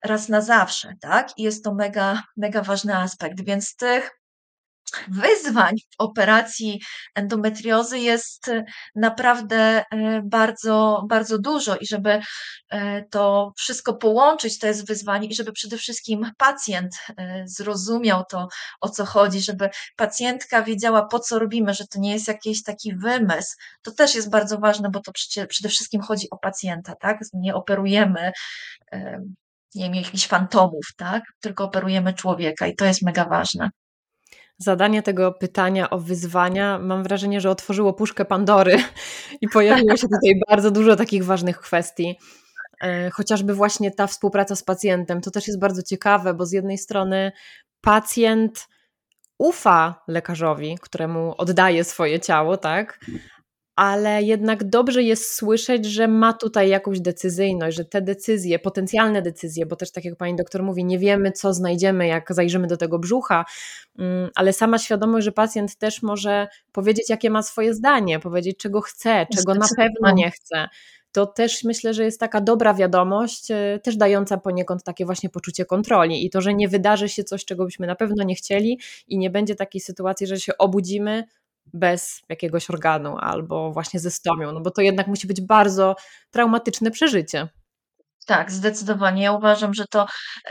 [0.05, 1.29] raz na zawsze, tak?
[1.37, 4.11] I jest to mega, mega ważny aspekt, więc tych
[5.09, 6.80] wyzwań w operacji
[7.14, 8.64] endometriozy jest e,
[8.97, 12.20] naprawdę e, bardzo, bardzo dużo i żeby
[12.70, 16.95] e, to wszystko połączyć, to jest wyzwanie i żeby przede wszystkim pacjent
[17.45, 18.49] zrozumiał to,
[18.80, 22.97] o co chodzi, żeby pacjentka wiedziała, po co robimy, że to nie jest jakiś taki
[22.97, 23.57] wymysł.
[23.82, 25.12] To też jest bardzo ważne, bo to
[25.49, 27.18] przede wszystkim chodzi o pacjenta, tak?
[27.34, 28.32] Nie operujemy
[29.74, 31.24] nie wiem, jakichś fantomów, tak?
[31.41, 33.70] Tylko operujemy człowieka i to jest mega ważne
[34.59, 38.77] zadanie tego pytania o wyzwania, mam wrażenie, że otworzyło puszkę Pandory
[39.41, 42.19] i pojawiło się tutaj bardzo dużo takich ważnych kwestii.
[42.83, 46.79] E, chociażby właśnie ta współpraca z pacjentem, to też jest bardzo ciekawe, bo z jednej
[46.79, 47.33] strony
[47.81, 48.69] pacjent
[49.39, 53.01] ufa lekarzowi, któremu oddaje swoje ciało, tak?
[53.79, 59.66] Ale jednak dobrze jest słyszeć, że ma tutaj jakąś decyzyjność, że te decyzje, potencjalne decyzje,
[59.66, 62.99] bo też tak jak pani doktor mówi, nie wiemy, co znajdziemy, jak zajrzymy do tego
[62.99, 63.45] brzucha,
[63.99, 68.81] mm, ale sama świadomość, że pacjent też może powiedzieć, jakie ma swoje zdanie, powiedzieć, czego
[68.81, 70.68] chce, czego na pewno nie chce.
[71.12, 75.64] To też myślę, że jest taka dobra wiadomość, e, też dająca poniekąd takie właśnie poczucie
[75.64, 79.18] kontroli i to, że nie wydarzy się coś, czego byśmy na pewno nie chcieli i
[79.18, 81.24] nie będzie takiej sytuacji, że się obudzimy,
[81.75, 85.97] bez jakiegoś organu albo właśnie ze stomią, no bo to jednak musi być bardzo
[86.31, 87.49] traumatyczne przeżycie.
[88.27, 89.23] Tak, zdecydowanie.
[89.23, 90.07] Ja uważam, że to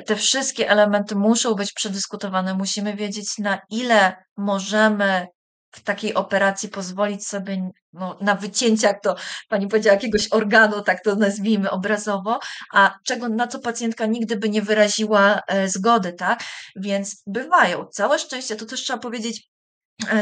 [0.06, 2.54] te wszystkie elementy muszą być przedyskutowane.
[2.54, 5.28] Musimy wiedzieć, na ile możemy
[5.72, 9.16] w takiej operacji pozwolić sobie no, na wycięcie, jak to
[9.50, 12.40] pani powiedziała, jakiegoś organu, tak to nazwijmy obrazowo,
[12.74, 16.44] a czego, na co pacjentka nigdy by nie wyraziła e, zgody, tak?
[16.76, 17.86] Więc bywają.
[17.86, 19.50] Całe szczęście, to też trzeba powiedzieć,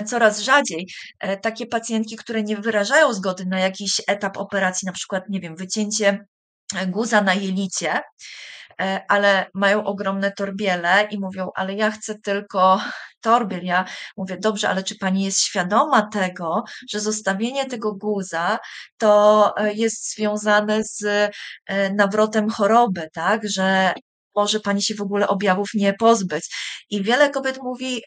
[0.05, 0.87] coraz rzadziej
[1.19, 5.55] e, takie pacjentki, które nie wyrażają zgody na jakiś etap operacji, na przykład, nie wiem,
[5.55, 6.25] wycięcie
[6.75, 8.01] e, guza na jelicie,
[9.07, 12.81] ale mają ogromne torbiele i mówią, ale ja chcę tylko
[13.21, 13.63] torbiel.
[13.63, 13.85] Ja
[14.17, 18.59] mówię, dobrze, ale czy pani jest świadoma tego, że zostawienie tego guza
[18.97, 21.31] to jest związane z
[21.95, 23.93] nawrotem choroby, tak, że
[24.35, 26.55] może pani się w ogóle objawów nie pozbyć.
[26.89, 28.01] I wiele kobiet mówi,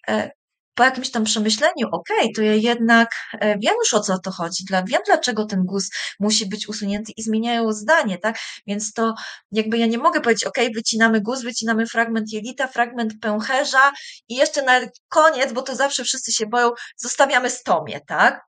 [0.78, 4.30] po jakimś tam przemyśleniu, okej, okay, to ja jednak e, wiem już o co to
[4.30, 8.38] chodzi, dla, wiem dlaczego ten guz musi być usunięty i zmieniają zdanie, tak?
[8.66, 9.14] Więc to
[9.52, 13.92] jakby ja nie mogę powiedzieć, okej, okay, wycinamy guz, wycinamy fragment jelita, fragment pęcherza
[14.28, 18.40] i jeszcze na koniec, bo to zawsze wszyscy się boją, zostawiamy stomię, tak?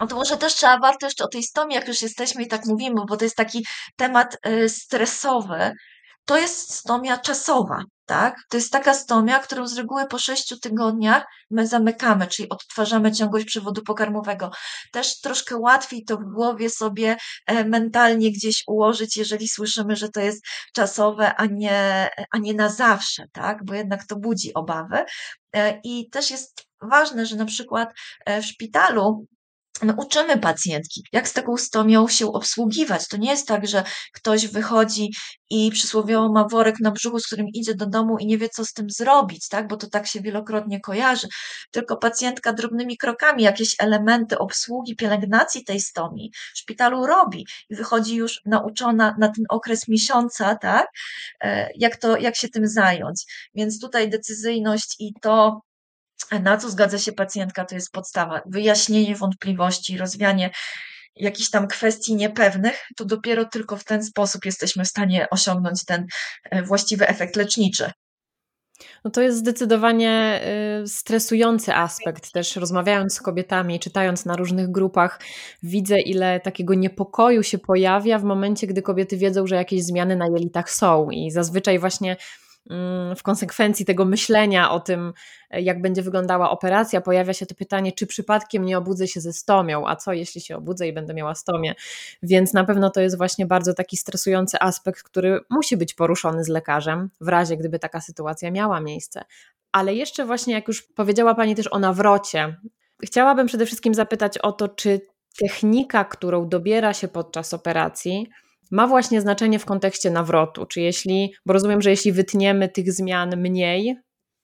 [0.00, 2.66] No to może też trzeba warto jeszcze o tej stomie, jak już jesteśmy i tak
[2.66, 3.66] mówimy, bo to jest taki
[3.96, 5.72] temat e, stresowy,
[6.24, 8.36] to jest stomia czasowa, tak?
[8.48, 13.46] To jest taka stomia, którą z reguły po sześciu tygodniach my zamykamy, czyli odtwarzamy ciągłość
[13.46, 14.50] przewodu pokarmowego.
[14.92, 20.20] Też troszkę łatwiej to w głowie sobie e, mentalnie gdzieś ułożyć, jeżeli słyszymy, że to
[20.20, 23.64] jest czasowe, a nie, a nie na zawsze, tak?
[23.64, 25.04] Bo jednak to budzi obawy.
[25.56, 27.88] E, I też jest ważne, że na przykład
[28.26, 29.26] e, w szpitalu
[29.82, 33.08] my uczymy pacjentki, jak z taką stomią się obsługiwać.
[33.08, 35.10] To nie jest tak, że ktoś wychodzi
[35.50, 38.64] i przysłowiowo ma worek na brzuchu, z którym idzie do domu i nie wie, co
[38.64, 39.68] z tym zrobić, tak?
[39.68, 41.28] bo to tak się wielokrotnie kojarzy.
[41.70, 48.16] Tylko pacjentka drobnymi krokami jakieś elementy obsługi, pielęgnacji tej stomii w szpitalu robi i wychodzi
[48.16, 50.86] już nauczona na ten okres miesiąca, tak?
[51.40, 53.24] E, jak, to, jak się tym zająć.
[53.54, 55.60] Więc tutaj decyzyjność i to,
[56.42, 58.40] na co zgadza się pacjentka, to jest podstawa.
[58.46, 60.50] Wyjaśnienie wątpliwości, rozwianie
[61.16, 66.06] jakichś tam kwestii niepewnych, to dopiero tylko w ten sposób jesteśmy w stanie osiągnąć ten
[66.50, 67.90] e, właściwy efekt leczniczy.
[69.04, 70.40] No to jest zdecydowanie
[70.84, 72.32] y, stresujący aspekt.
[72.32, 75.20] Też rozmawiając z kobietami, czytając na różnych grupach,
[75.62, 80.26] widzę, ile takiego niepokoju się pojawia w momencie, gdy kobiety wiedzą, że jakieś zmiany na
[80.26, 81.10] jelitach są.
[81.10, 82.16] I zazwyczaj właśnie
[83.16, 85.12] w konsekwencji tego myślenia o tym,
[85.50, 89.88] jak będzie wyglądała operacja, pojawia się to pytanie, czy przypadkiem nie obudzę się ze stomią,
[89.88, 91.74] a co jeśli się obudzę i będę miała stomię.
[92.22, 96.48] Więc na pewno to jest właśnie bardzo taki stresujący aspekt, który musi być poruszony z
[96.48, 99.24] lekarzem, w razie gdyby taka sytuacja miała miejsce.
[99.72, 102.56] Ale jeszcze właśnie, jak już powiedziała Pani też o nawrocie,
[103.04, 105.00] chciałabym przede wszystkim zapytać o to, czy
[105.38, 108.30] technika, którą dobiera się podczas operacji,
[108.70, 110.66] ma właśnie znaczenie w kontekście nawrotu.
[110.66, 113.96] Czy jeśli, bo rozumiem, że jeśli wytniemy tych zmian mniej,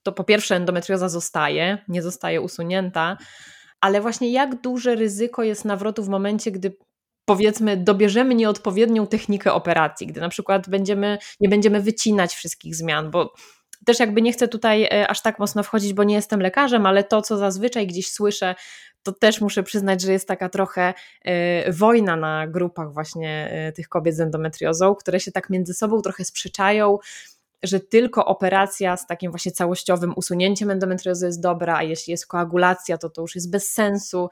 [0.02, 3.16] to po pierwsze endometrioza zostaje, nie zostaje usunięta,
[3.80, 6.76] ale właśnie jak duże ryzyko jest nawrotu w momencie, gdy
[7.24, 13.32] powiedzmy dobierzemy nieodpowiednią technikę operacji, gdy na przykład będziemy, nie będziemy wycinać wszystkich zmian, bo
[13.86, 17.04] też jakby nie chcę tutaj e, aż tak mocno wchodzić, bo nie jestem lekarzem, ale
[17.04, 18.54] to, co zazwyczaj gdzieś słyszę,
[19.04, 23.88] to też muszę przyznać, że jest taka trochę e, wojna na grupach właśnie e, tych
[23.88, 26.98] kobiet z endometriozą, które się tak między sobą trochę sprzeczają,
[27.62, 32.98] że tylko operacja z takim właśnie całościowym usunięciem endometriozy jest dobra, a jeśli jest koagulacja,
[32.98, 34.28] to to już jest bez sensu.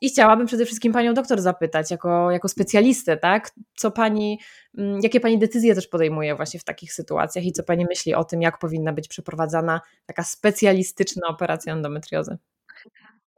[0.00, 3.50] I chciałabym przede wszystkim panią doktor zapytać, jako, jako specjalistę, tak?
[3.76, 4.40] Co pani,
[4.78, 8.24] mm, jakie pani decyzje też podejmuje właśnie w takich sytuacjach i co pani myśli o
[8.24, 12.38] tym, jak powinna być przeprowadzana taka specjalistyczna operacja endometriozy?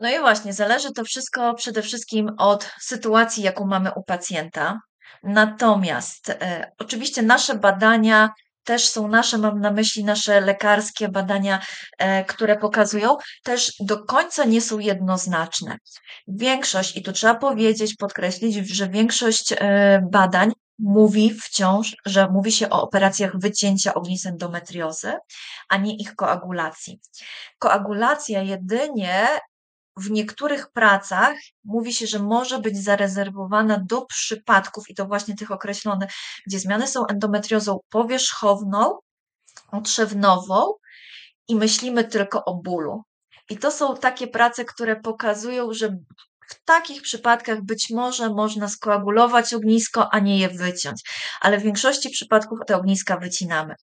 [0.02, 4.80] No i właśnie, zależy to wszystko przede wszystkim od sytuacji, jaką mamy u pacjenta.
[5.22, 8.30] Natomiast e, oczywiście nasze badania
[8.64, 11.62] też są nasze, mam na myśli nasze lekarskie badania,
[11.98, 15.76] e, które pokazują, też do końca nie są jednoznaczne.
[16.28, 22.70] Większość, i tu trzeba powiedzieć, podkreślić, że większość e, badań mówi wciąż, że mówi się
[22.70, 25.12] o operacjach wycięcia ognisk endometriozy,
[25.68, 27.00] a nie ich koagulacji.
[27.58, 29.28] Koagulacja jedynie
[29.96, 35.50] w niektórych pracach mówi się, że może być zarezerwowana do przypadków, i to właśnie tych
[35.50, 36.10] określonych,
[36.46, 38.98] gdzie zmiany są endometriozą powierzchowną,
[39.72, 40.72] otrzewnową
[41.48, 43.02] i myślimy tylko o bólu.
[43.50, 45.96] I to są takie prace, które pokazują, że
[46.48, 51.02] w takich przypadkach być może można skoagulować ognisko, a nie je wyciąć,
[51.40, 53.74] ale w większości przypadków te ogniska wycinamy.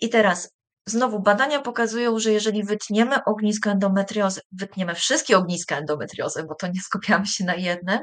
[0.00, 0.57] I teraz
[0.88, 6.80] Znowu badania pokazują, że jeżeli wytniemy ognisko endometriozy, wytniemy wszystkie ogniska endometriozy, bo to nie
[6.80, 7.98] skupiamy się na jednym,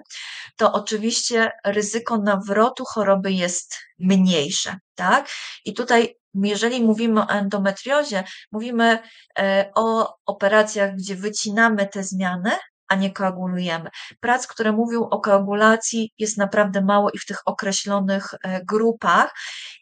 [0.57, 5.29] to oczywiście ryzyko nawrotu choroby jest mniejsze, tak?
[5.65, 8.99] I tutaj jeżeli mówimy o endometriozie, mówimy
[9.39, 12.51] e, o operacjach, gdzie wycinamy te zmiany,
[12.88, 13.89] a nie koagulujemy.
[14.19, 19.33] Prac, które mówią o koagulacji, jest naprawdę mało i w tych określonych e, grupach.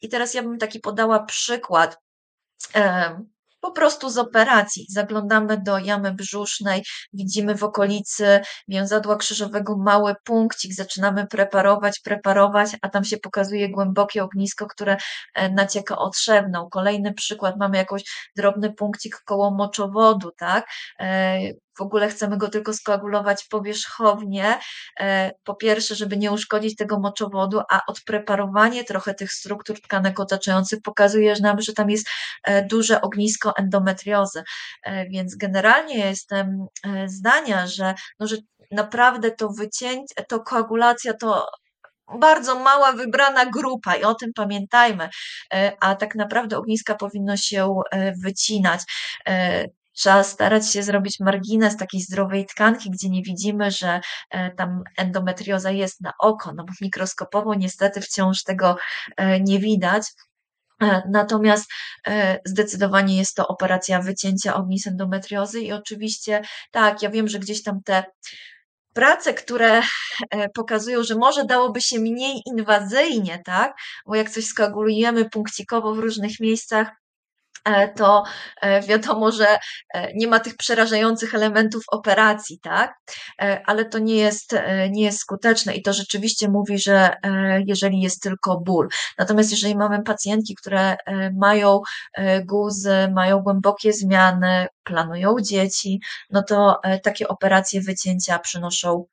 [0.01, 1.97] I teraz ja bym taki podała przykład
[3.64, 4.86] po prostu z operacji.
[4.89, 6.84] Zaglądamy do jamy brzusznej,
[7.14, 14.24] widzimy w okolicy więzadła krzyżowego mały punkcik, zaczynamy preparować, preparować, a tam się pokazuje głębokie
[14.24, 14.97] ognisko, które
[15.36, 16.70] e, nacieka otrzewną.
[16.70, 18.03] Kolejny przykład, mamy jakiś
[18.36, 20.66] drobny punkcik koło moczowodu, tak?
[21.78, 24.60] W ogóle chcemy go tylko skoagulować powierzchownie,
[25.00, 30.82] e, po pierwsze, żeby nie uszkodzić tego moczowodu, a odpreparowanie trochę tych struktur tkanek otaczających
[30.82, 32.08] pokazuje nam, że tam jest
[32.44, 34.44] e, duże ognisko endometriozy.
[34.84, 36.66] E, więc generalnie jestem
[37.06, 38.38] zdania, że, no, że
[38.72, 41.48] naprawdę to wycięcie, to koagulacja to
[42.20, 45.10] bardzo mała, wybrana grupa i o tym pamiętajmy,
[45.80, 47.76] a tak naprawdę ogniska powinno się
[48.24, 48.82] wycinać.
[49.94, 55.72] Trzeba starać się zrobić margines takiej zdrowej tkanki, gdzie nie widzimy, że e, tam endometrioza
[55.72, 58.78] jest na oko, no bo mikroskopowo niestety wciąż tego
[59.18, 60.04] e, nie widać.
[60.82, 61.66] E, natomiast
[62.46, 66.41] zdecydowanie jest to operacja wycięcia ognisk endometriozy i oczywiście
[66.72, 68.04] tak, ja wiem, że gdzieś tam te
[68.94, 69.82] prace, które
[70.56, 73.74] pokazują, że może dałoby się mniej inwazyjnie, tak?
[74.06, 76.91] Bo jak coś skoagulujemy punkcikowo w różnych miejscach,
[77.95, 78.24] to
[78.88, 79.59] wiadomo, że
[80.16, 82.93] nie ma tych przerażających elementów operacji, tak?
[83.66, 84.55] Ale to nie jest,
[84.89, 87.16] nie jest skuteczne i to rzeczywiście mówi, że
[87.66, 88.88] jeżeli jest tylko ból.
[89.18, 90.95] Natomiast jeżeli mamy pacjentki, które
[91.39, 91.82] mają
[92.45, 99.05] guzy, mają głębokie zmiany, planują dzieci, no to takie operacje wycięcia przynoszą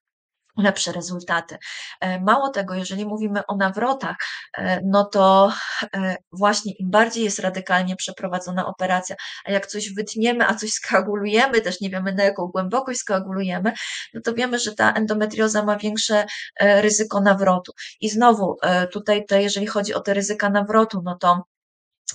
[0.56, 1.58] lepsze rezultaty.
[2.00, 4.16] E, mało tego, jeżeli mówimy o nawrotach,
[4.58, 5.52] e, no to
[5.94, 11.60] e, właśnie im bardziej jest radykalnie przeprowadzona operacja, a jak coś wytniemy, a coś skoagulujemy,
[11.60, 13.72] też nie wiemy na jaką głębokość skoagulujemy,
[14.14, 16.26] no to wiemy, że ta endometrioza ma większe
[16.60, 17.72] ryzyko nawrotu.
[18.00, 18.56] I znowu
[18.92, 21.44] tutaj, to jeżeli chodzi o te ryzyka nawrotu, no to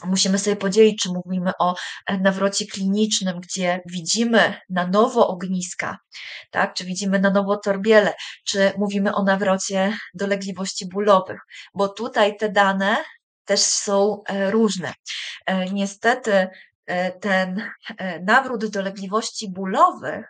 [0.04, 1.76] musimy sobie podzielić, czy mówimy o
[2.08, 5.98] e, nawrocie klinicznym, gdzie widzimy na nowo ogniska,
[6.52, 8.14] tak, czy widzimy na nowo torbiele,
[8.46, 11.40] czy mówimy o nawrocie dolegliwości bólowych,
[11.74, 12.98] bo tutaj te dane
[13.46, 14.94] też są e, różne.
[15.46, 16.48] E, niestety
[17.22, 17.72] ten
[18.22, 20.26] nawrót dolegliwości bólowych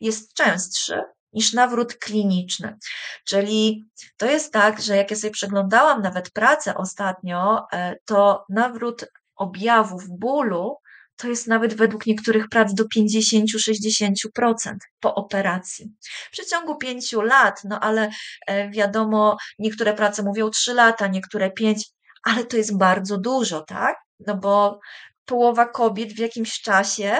[0.00, 1.02] jest częstszy
[1.32, 2.76] niż nawrót kliniczny.
[3.24, 9.04] Czyli to jest tak, że jak ja sobie przeglądałam nawet pracę ostatnio, e, to nawrót
[9.36, 10.76] objawów bólu
[11.20, 15.92] to jest nawet według niektórych prac do 50-60% po operacji.
[16.02, 18.10] W przeciągu 5 lat, no ale
[18.46, 21.84] e, wiadomo, niektóre prace mówią 3 lata, niektóre 5,
[22.22, 23.96] ale to jest bardzo dużo, tak?
[24.26, 24.80] No bo
[25.24, 27.16] połowa kobiet w jakimś czasie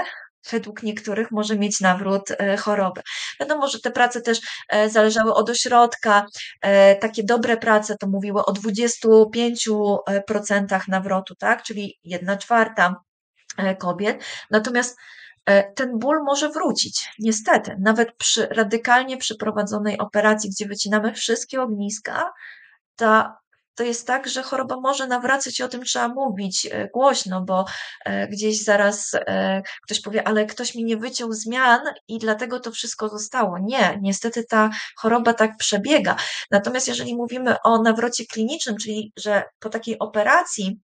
[0.52, 3.00] według niektórych może mieć nawrót e, choroby.
[3.40, 6.26] Wiadomo, że te prace też e, zależały od ośrodka.
[6.60, 11.62] E, takie dobre prace to mówiły o 25% nawrotu, tak?
[11.62, 12.94] czyli jedna czwarta
[13.78, 14.24] kobiet.
[14.50, 14.96] Natomiast
[15.74, 22.32] ten ból może wrócić, niestety, nawet przy radykalnie przeprowadzonej operacji, gdzie wycinamy wszystkie ogniska,
[22.96, 23.38] ta
[23.80, 27.64] to jest tak, że choroba może nawracać i o tym trzeba mówić e, głośno, bo
[28.04, 32.70] e, gdzieś zaraz e, ktoś powie, ale ktoś mi nie wyciął zmian i dlatego to
[32.70, 33.58] wszystko zostało.
[33.58, 36.16] Nie, niestety ta choroba tak przebiega.
[36.50, 40.80] Natomiast jeżeli mówimy o nawrocie klinicznym, czyli że po takiej operacji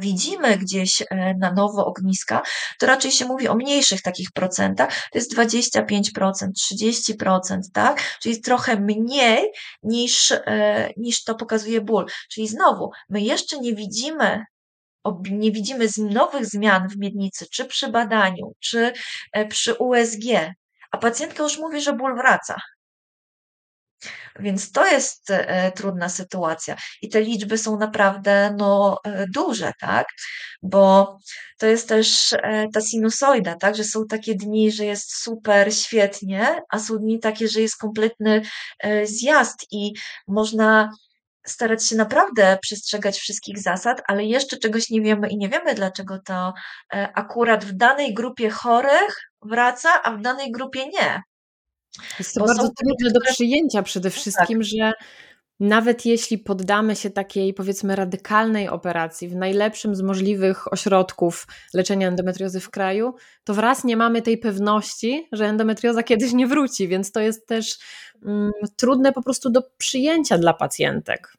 [0.00, 2.42] widzimy gdzieś e, na nowo ogniska,
[2.78, 5.82] to raczej się mówi o mniejszych takich procentach, to jest 25%,
[6.72, 8.02] 30%, tak?
[8.22, 9.50] Czyli trochę mniej
[9.82, 12.06] niż, e, niż to pokazuje ból.
[12.32, 14.44] Czyli znowu, my jeszcze nie widzimy
[15.30, 18.92] nie widzimy nowych zmian w miednicy, czy przy badaniu, czy
[19.48, 20.24] przy USG,
[20.90, 22.56] a pacjentka już mówi, że ból wraca.
[24.38, 26.76] Więc to jest e, trudna sytuacja.
[27.02, 30.06] I te liczby są naprawdę no, e, duże, tak?
[30.62, 31.16] Bo
[31.58, 33.76] to jest też e, ta sinusoida, tak?
[33.76, 38.42] Że są takie dni, że jest super, świetnie, a są dni takie, że jest kompletny
[39.04, 39.92] zjazd i
[40.28, 40.90] można
[41.46, 46.18] starać się naprawdę przestrzegać wszystkich zasad, ale jeszcze czegoś nie wiemy i nie wiemy, dlaczego
[46.24, 46.52] to
[47.14, 51.22] akurat w danej grupie chorych wraca, a w danej grupie nie.
[52.18, 54.18] Jest to Bo bardzo trudne do przyjęcia przede tak.
[54.18, 54.66] wszystkim, tak.
[54.66, 54.92] że
[55.60, 62.60] nawet jeśli poddamy się takiej powiedzmy radykalnej operacji w najlepszym z możliwych ośrodków leczenia endometriozy
[62.60, 63.14] w kraju,
[63.44, 67.78] to wraz nie mamy tej pewności, że endometrioza kiedyś nie wróci, więc to jest też
[68.26, 71.36] mm, trudne po prostu do przyjęcia dla pacjentek.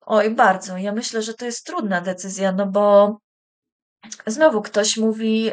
[0.00, 0.76] Oj, bardzo.
[0.76, 3.18] Ja myślę, że to jest trudna decyzja, no bo
[4.26, 5.52] znowu ktoś mówi, yy,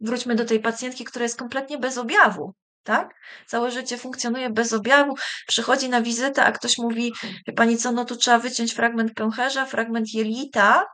[0.00, 2.52] wróćmy do tej pacjentki, która jest kompletnie bez objawu
[2.84, 3.14] tak?
[3.46, 5.14] Całe życie funkcjonuje bez objawu,
[5.46, 7.12] przychodzi na wizytę, a ktoś mówi,
[7.56, 10.84] pani co, no tu trzeba wyciąć fragment pęcherza, fragment jelita,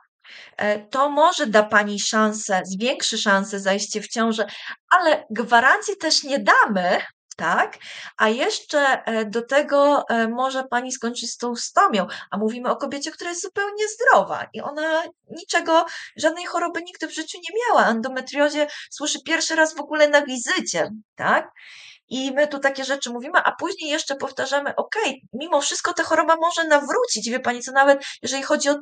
[0.57, 4.47] e, to może da pani szansę, zwiększy szansę zajście w ciążę,
[4.91, 7.01] ale gwarancji też nie damy,
[7.37, 7.79] tak?
[8.17, 12.77] A jeszcze e, do tego e, może pani skończyć z tą stomią, a mówimy o
[12.77, 17.89] kobiecie, która jest zupełnie zdrowa i ona niczego, żadnej choroby nigdy w życiu nie miała.
[17.89, 21.51] Endometriozie słyszy pierwszy raz w ogóle na wizycie, tak?
[22.15, 24.95] I my tu takie rzeczy mówimy, a później jeszcze powtarzamy, ok,
[25.33, 27.31] mimo wszystko ta choroba może nawrócić.
[27.31, 28.77] Wie pani, co nawet jeżeli chodzi o,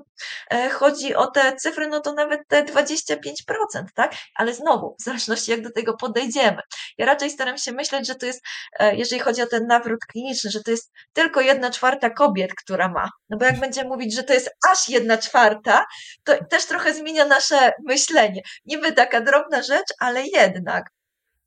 [0.51, 4.15] e, chodzi o te cyfry, no to nawet te 25%, tak?
[4.35, 6.63] Ale znowu, w zależności jak do tego podejdziemy.
[6.99, 8.41] Ja raczej staram się myśleć, że to jest,
[8.79, 12.89] e, jeżeli chodzi o ten nawrót kliniczny, że to jest tylko jedna czwarta kobiet, która
[12.89, 13.09] ma.
[13.31, 15.85] No bo jak będziemy mówić, że to jest aż jedna czwarta,
[16.25, 18.43] to też trochę zmienia nasze myślenie.
[18.65, 20.85] Niby taka drobna rzecz, ale jednak.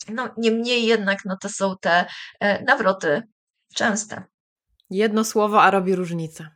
[0.10, 2.06] No, niemniej jednak no, to są te
[2.40, 3.22] e, nawroty
[3.76, 4.24] częste.
[4.90, 6.48] Jedno słowo, a robi różnicę.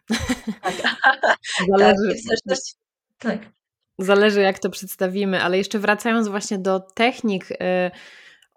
[0.62, 0.74] Tak,
[1.70, 2.16] Zależy,
[2.48, 2.58] tak,
[3.18, 3.40] tak.
[4.00, 7.56] Zależy, jak to przedstawimy, ale jeszcze wracając właśnie do technik y,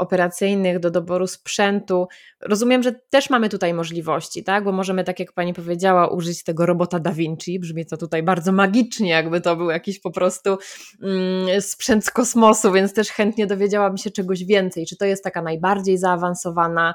[0.03, 2.09] operacyjnych, do doboru sprzętu.
[2.41, 4.65] Rozumiem, że też mamy tutaj możliwości, tak?
[4.65, 7.59] Bo możemy, tak jak pani powiedziała, użyć tego robota Da Vinci.
[7.59, 10.59] Brzmi to tutaj bardzo magicznie, jakby to był jakiś po prostu
[11.03, 14.87] mm, sprzęt z kosmosu, więc też chętnie dowiedziałabym się czegoś więcej.
[14.87, 16.95] Czy to jest taka najbardziej zaawansowana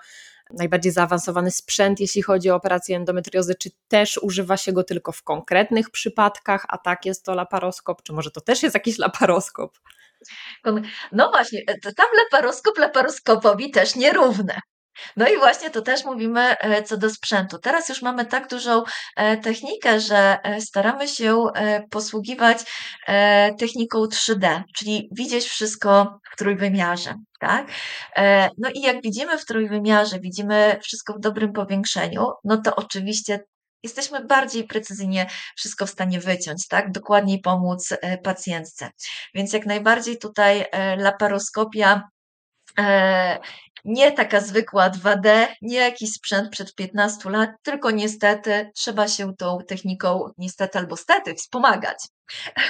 [0.54, 5.24] najbardziej zaawansowany sprzęt, jeśli chodzi o operację endometriozy, czy też używa się go tylko w
[5.24, 9.78] konkretnych przypadkach, a tak jest to laparoskop, czy może to też jest jakiś laparoskop?
[11.12, 14.60] No właśnie, e, tam laparoskop laparoskopowi też nierówne.
[15.18, 17.60] No i właśnie to też mówimy e, co do sprzętu.
[17.60, 18.84] Teraz już mamy tak dużą
[19.16, 21.44] e, technikę, że staramy się
[21.90, 22.58] posługiwać
[23.60, 27.14] techniką 3D, czyli widzieć wszystko w trójwymiarze.
[27.40, 27.68] Tak?
[28.58, 33.40] No i jak widzimy w trójwymiarze, widzimy wszystko w dobrym powiększeniu, no to oczywiście
[33.84, 36.92] jesteśmy bardziej precyzyjnie wszystko w stanie wyciąć, tak?
[36.92, 38.90] Dokładniej pomóc e, pacjentce.
[39.34, 42.10] Więc jak najbardziej tutaj e, laparoskopia
[42.80, 43.40] e,
[43.86, 49.58] nie taka zwykła 2D, nie jakiś sprzęt przed 15 lat, tylko niestety trzeba się tą
[49.68, 51.98] techniką, niestety albo stety, wspomagać.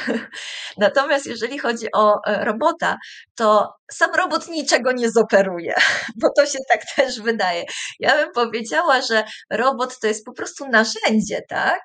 [0.78, 2.98] Natomiast jeżeli chodzi o e, robota,
[3.36, 5.74] to sam robot niczego nie zoperuje,
[6.22, 7.66] bo to się tak też wydaje.
[8.00, 11.82] Ja bym powiedziała, że robot to jest po prostu narzędzie, tak?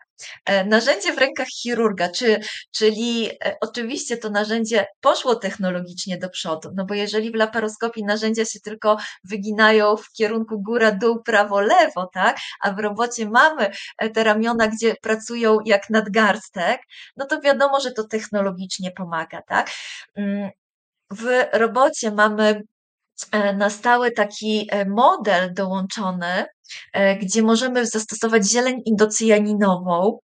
[0.47, 2.41] E, narzędzie w rękach chirurga, czy,
[2.71, 8.45] czyli e, oczywiście to narzędzie poszło technologicznie do przodu, no bo jeżeli w laparoskopii narzędzia
[8.45, 13.71] się tylko wyginają w kierunku góra, dół, prawo, lewo, tak, a w robocie mamy
[14.15, 16.81] te ramiona, gdzie pracują jak nadgarstek,
[17.17, 19.71] no to wiadomo, że to technologicznie pomaga, tak.
[21.13, 22.63] W robocie mamy
[23.33, 26.47] e, na stałe taki model dołączony,
[26.93, 30.19] E, gdzie możemy zastosować zieleń indocyjaninową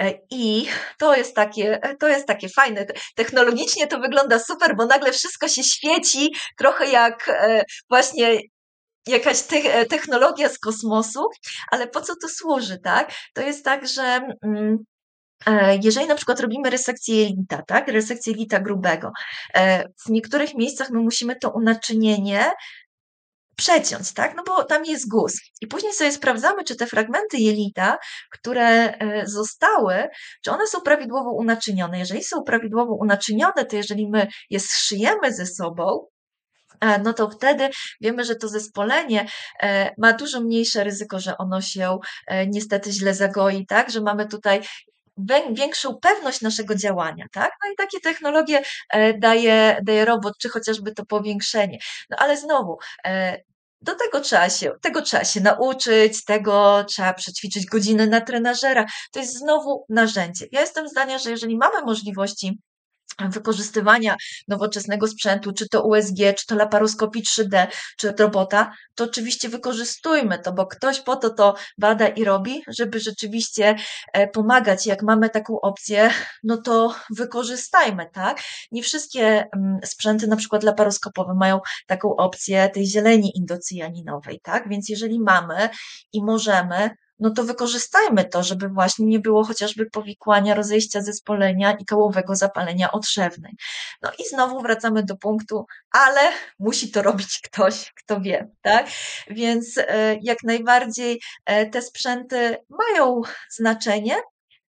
[0.00, 0.66] e, i
[0.98, 2.86] to jest takie, to jest takie fajne.
[3.14, 8.38] Technologicznie to wygląda super, bo nagle wszystko się świeci, trochę jak e, właśnie
[9.06, 11.20] jakaś te technologia z kosmosu,
[11.70, 13.12] ale po co to służy, tak?
[13.34, 14.78] To jest tak, że mm,
[15.82, 19.12] jeżeli na przykład robimy resekcję jelita, tak, resekcję jelita grubego,
[20.06, 22.52] w niektórych miejscach my musimy to unaczynienie
[23.56, 24.34] przeciąć, tak?
[24.36, 25.32] No bo tam jest guz.
[25.60, 27.98] I później sobie sprawdzamy, czy te fragmenty jelita,
[28.30, 30.08] które e, zostały,
[30.44, 31.98] czy one są prawidłowo unaczynione.
[31.98, 36.06] Jeżeli są prawidłowo unaczynione, to jeżeli my je zszyjemy ze sobą,
[36.80, 37.68] e, no to wtedy
[38.00, 39.26] wiemy, że to zespolenie
[39.62, 41.98] e, ma dużo mniejsze ryzyko, że ono się
[42.46, 43.90] niestety źle zagoi, tak?
[43.90, 44.60] Że mamy tutaj
[45.50, 47.52] większą pewność naszego działania, tak?
[47.64, 48.62] No i takie technologie
[49.18, 51.78] daje, daje robot, czy chociażby to powiększenie.
[52.10, 52.78] No ale znowu,
[53.80, 58.86] do tego trzeba się, tego trzeba się nauczyć, tego trzeba przećwiczyć godziny na trenażera.
[59.12, 60.46] To jest znowu narzędzie.
[60.52, 62.58] Ja jestem zdania, że jeżeli mamy możliwości
[63.20, 64.16] wykorzystywania
[64.48, 70.52] nowoczesnego sprzętu, czy to USG, czy to laparoskopii 3D, czy robota, to oczywiście wykorzystujmy to,
[70.52, 73.76] bo ktoś po to to bada i robi, żeby rzeczywiście
[74.12, 74.86] e, pomagać.
[74.86, 76.10] Jak mamy taką opcję,
[76.42, 78.40] no to wykorzystajmy, tak?
[78.72, 84.68] Nie wszystkie mm, sprzęty, na przykład laparoskopowe, mają taką opcję tej zieleni indocyjaninowej, tak?
[84.68, 85.68] Więc jeżeli mamy
[86.12, 86.90] i możemy,
[87.22, 92.92] no to wykorzystajmy to, żeby właśnie nie było chociażby powikłania, rozejścia zespolenia i kołowego zapalenia
[92.92, 93.52] otrzewnej.
[94.02, 96.20] No i znowu wracamy do punktu, ale
[96.58, 98.86] musi to robić ktoś, kto wie, tak?
[99.30, 103.20] Więc e, jak najbardziej e, te sprzęty mają
[103.50, 104.16] znaczenie,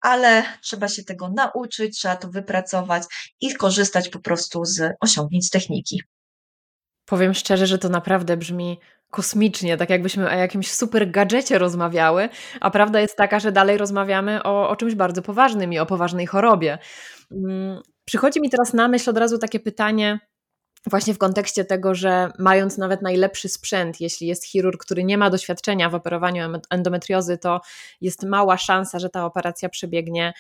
[0.00, 3.02] ale trzeba się tego nauczyć, trzeba to wypracować
[3.40, 6.02] i korzystać po prostu z osiągnięć techniki.
[7.04, 8.80] Powiem szczerze, że to naprawdę brzmi
[9.10, 12.28] kosmicznie, tak jakbyśmy o jakimś super gadżecie rozmawiały,
[12.60, 16.26] a prawda jest taka, że dalej rozmawiamy o, o czymś bardzo poważnym i o poważnej
[16.26, 16.78] chorobie.
[17.32, 20.18] Mm, przychodzi mi teraz na myśl od razu takie pytanie,
[20.86, 25.30] właśnie w kontekście tego, że mając nawet najlepszy sprzęt, jeśli jest chirurg, który nie ma
[25.30, 27.60] doświadczenia w operowaniu endometriozy, to
[28.00, 30.32] jest mała szansa, że ta operacja przebiegnie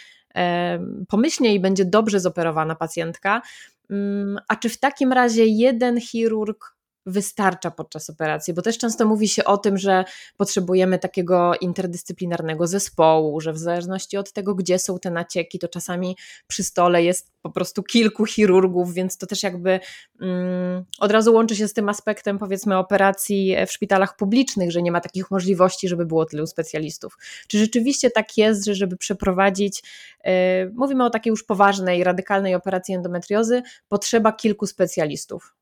[1.08, 3.42] pomyślnie i będzie dobrze zoperowana pacjentka.
[3.90, 9.28] Mm, a czy w takim razie jeden chirurg wystarcza podczas operacji, bo też często mówi
[9.28, 10.04] się o tym, że
[10.36, 16.16] potrzebujemy takiego interdyscyplinarnego zespołu, że w zależności od tego, gdzie są te nacieki, to czasami
[16.46, 19.80] przy stole jest po prostu kilku chirurgów, więc to też jakby
[20.20, 24.92] mm, od razu łączy się z tym aspektem, powiedzmy, operacji w szpitalach publicznych, że nie
[24.92, 27.18] ma takich możliwości, żeby było tylu specjalistów.
[27.48, 29.82] Czy rzeczywiście tak jest, że żeby przeprowadzić,
[30.24, 30.32] yy,
[30.74, 35.57] mówimy o takiej już poważnej, radykalnej operacji endometriozy, potrzeba kilku specjalistów?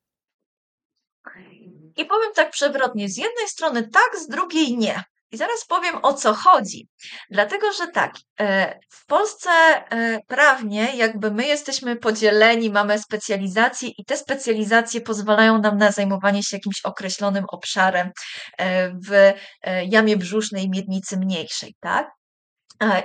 [1.97, 5.05] I powiem tak przewrotnie, z jednej strony tak, z drugiej nie.
[5.33, 6.89] I zaraz powiem o co chodzi.
[7.31, 14.05] Dlatego, że tak, e, w Polsce e, prawnie jakby my jesteśmy podzieleni, mamy specjalizacje i
[14.05, 18.11] te specjalizacje pozwalają nam na zajmowanie się jakimś określonym obszarem
[18.59, 19.33] e, w
[19.89, 22.11] jamie brzusznej miednicy mniejszej, tak?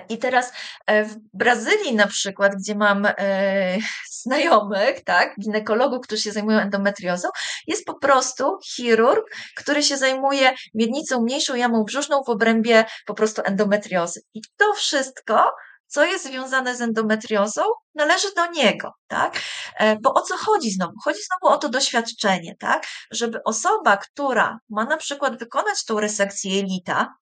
[0.10, 0.52] I teraz
[0.88, 3.78] e, w Brazylii na przykład, gdzie mam e,
[4.12, 7.30] znajomych, tak, ginekologów, którzy się zajmują endometriozą,
[7.68, 9.26] jest po prostu chirurg,
[9.58, 14.22] który się zajmuje miednicą mniejszą jamą brzuszną w obrębie po prostu endometriozy.
[14.34, 15.52] I to wszystko
[15.92, 17.62] co jest związane z endometriozą,
[17.96, 19.40] należy do niego, tak?
[19.78, 20.94] E, bo o co chodzi znowu?
[21.04, 22.84] Chodzi znowu o to doświadczenie, tak?
[23.12, 27.14] Żeby osoba, która ma na przykład wykonać tą resekcję jelita,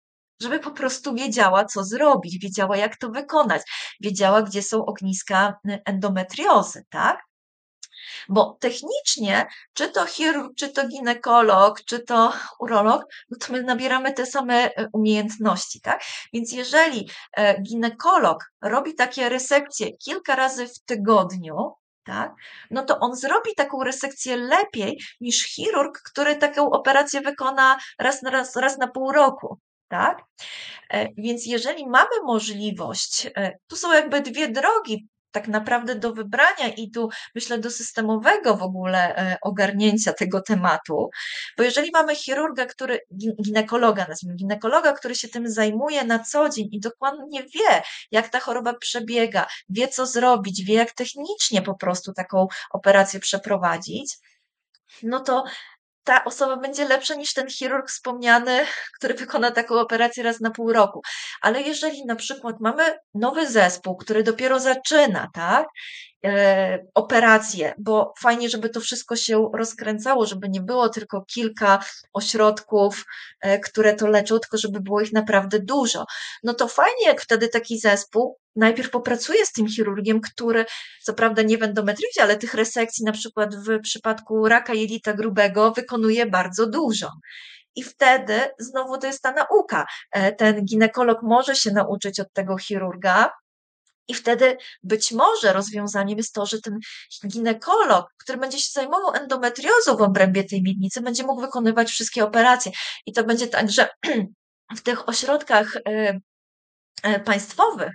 [0.41, 3.61] żeby po prostu wiedziała, co zrobić, wiedziała, jak to wykonać,
[3.99, 7.29] wiedziała, gdzie są ogniska y, endometriozy, tak?
[8.29, 14.13] Bo technicznie, czy to chirurg, czy to ginekolog, czy to urolog, no to my nabieramy
[14.13, 16.01] te same y, umiejętności, tak?
[16.33, 21.73] Więc jeżeli e, ginekolog robi takie resekcje kilka razy w tygodniu,
[22.03, 22.31] tak,
[22.71, 28.29] no to on zrobi taką resekcję lepiej niż chirurg, który taką operację wykona raz na,
[28.29, 29.59] raz, raz na pół roku
[29.89, 30.23] tak?
[30.89, 36.67] E, więc jeżeli mamy możliwość, e, tu są jakby dwie drogi tak naprawdę do wybrania
[36.77, 41.09] i tu myślę do systemowego w ogóle e, ogarnięcia tego tematu,
[41.57, 42.99] bo jeżeli mamy chirurga, który,
[43.45, 47.81] ginekologa, nazwijmy ginekologa, który się tym zajmuje na co dzień i dokładnie wie,
[48.11, 54.17] jak ta choroba przebiega, wie co zrobić, wie jak technicznie po prostu taką operację przeprowadzić,
[55.03, 55.43] no to
[56.09, 58.65] ta osoba będzie lepsza niż ten chirurg wspomniany,
[58.97, 61.01] który wykona taką operację raz na pół roku.
[61.41, 62.83] Ale jeżeli na przykład mamy
[63.13, 65.67] nowy zespół, który dopiero zaczyna, tak?
[66.25, 71.79] E, operacje, bo fajnie, żeby to wszystko się rozkręcało, żeby nie było tylko kilka
[72.13, 73.05] ośrodków,
[73.41, 76.05] e, które to leczą, tylko żeby było ich naprawdę dużo.
[76.43, 80.65] No to fajnie, jak wtedy taki zespół najpierw popracuje z tym chirurgiem, który
[81.03, 85.71] co prawda nie w endometriozie, ale tych resekcji na przykład w przypadku raka jelita grubego
[85.71, 87.11] wykonuje bardzo dużo.
[87.75, 89.85] I wtedy znowu to jest ta nauka.
[90.11, 93.31] E, ten ginekolog może się nauczyć od tego chirurga,
[94.09, 96.79] i wtedy być może rozwiązaniem jest to, że ten
[97.27, 102.71] ginekolog, który będzie się zajmował endometriozą w obrębie tej miednicy, będzie mógł wykonywać wszystkie operacje.
[103.05, 103.89] I to będzie tak, że
[104.77, 106.19] w tych ośrodkach e,
[107.03, 107.91] e, państwowych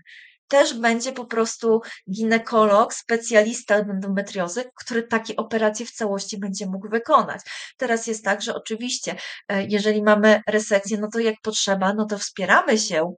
[0.49, 1.81] też będzie po prostu
[2.11, 7.41] ginekolog, specjalista endometriozy, który takie operacje w całości będzie mógł wykonać.
[7.77, 9.17] Teraz jest tak, że oczywiście,
[9.49, 13.15] e, jeżeli mamy resekcję, no to jak potrzeba, no to wspieramy się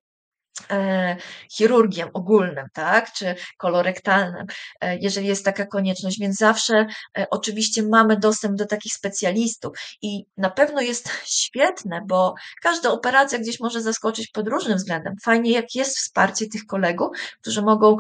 [1.53, 4.47] chirurgiem ogólnym, tak, czy kolorektalnym,
[4.81, 6.87] e, jeżeli jest taka konieczność, więc zawsze
[7.19, 11.09] e, oczywiście mamy dostęp do takich specjalistów i na pewno jest
[11.41, 15.15] świetne, bo każda operacja gdzieś może zaskoczyć pod różnym względem.
[15.25, 17.09] Fajnie, jak jest wsparcie tych kolegów,
[17.41, 17.97] którzy mogą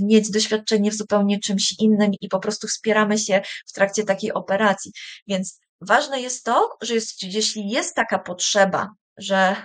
[0.00, 4.92] mieć doświadczenie w zupełnie czymś innym i po prostu wspieramy się w trakcie takiej operacji.
[5.26, 9.56] Więc ważne jest to, że jest, jeśli jest taka potrzeba, że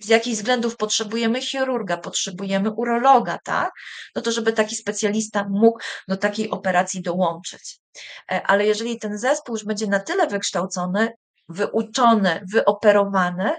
[0.00, 3.72] z jakichś względów potrzebujemy chirurga, potrzebujemy urologa, tak?
[4.16, 5.78] No to żeby taki specjalista mógł
[6.08, 7.80] do takiej operacji dołączyć.
[8.32, 11.12] E, ale jeżeli ten zespół już będzie na tyle wykształcony,
[11.48, 13.56] wyuczony, wyoperowany,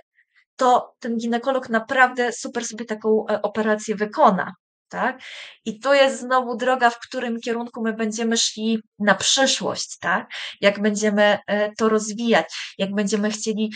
[0.55, 4.53] to ten ginekolog naprawdę super sobie taką e, operację wykona.
[4.89, 5.21] Tak?
[5.65, 10.29] I to jest znowu droga, w którym kierunku my będziemy szli na przyszłość, tak?
[10.61, 13.71] Jak będziemy e, to rozwijać, jak będziemy chcieli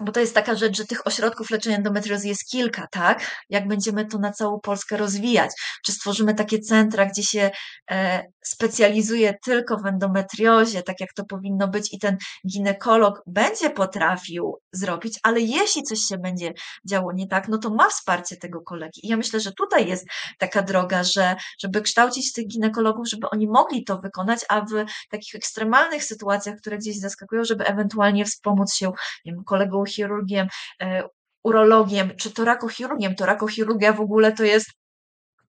[0.00, 3.44] bo to jest taka rzecz, że tych ośrodków leczenia endometriozy jest kilka, tak?
[3.50, 5.50] Jak będziemy to na całą Polskę rozwijać?
[5.86, 7.50] Czy stworzymy takie centra, gdzie się
[7.90, 12.16] e, specjalizuje tylko w endometriozie, tak jak to powinno być, i ten
[12.52, 16.52] ginekolog będzie potrafił zrobić, ale jeśli coś się będzie
[16.88, 19.06] działo nie tak, no to ma wsparcie tego kolegi.
[19.06, 20.06] I ja myślę, że tutaj jest
[20.38, 25.34] taka droga, że żeby kształcić tych ginekologów, żeby oni mogli to wykonać, a w takich
[25.34, 28.92] ekstremalnych sytuacjach, które gdzieś zaskakują, żeby ewentualnie wspomóc się
[29.24, 30.48] nie wiem, kolegą chirurgiem,
[30.82, 31.02] e,
[31.44, 33.14] urologiem, czy torakochirurgiem.
[33.14, 34.66] Torakochirurgia w ogóle to jest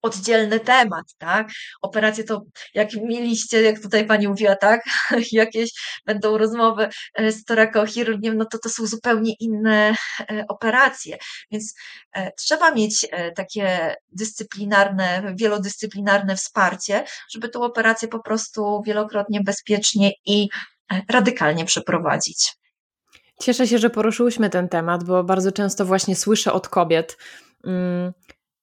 [0.02, 1.50] oddzielny temat, tak?
[1.82, 2.42] Operacje to,
[2.74, 4.82] jak mieliście, jak tutaj pani mówiła, tak?
[5.32, 5.72] Jakieś
[6.06, 11.18] będą rozmowy e, z torakochirurgiem, no to to są zupełnie inne e, operacje,
[11.52, 11.74] więc
[12.38, 20.48] trzeba mieć takie dyscyplinarne, wielodyscyplinarne wsparcie, żeby tą operację po prostu wielokrotnie bezpiecznie i
[21.10, 22.54] radykalnie przeprowadzić.
[23.40, 27.18] Cieszę się, że poruszyłyśmy ten temat, bo bardzo często właśnie słyszę od kobiet,
[27.64, 28.14] mm,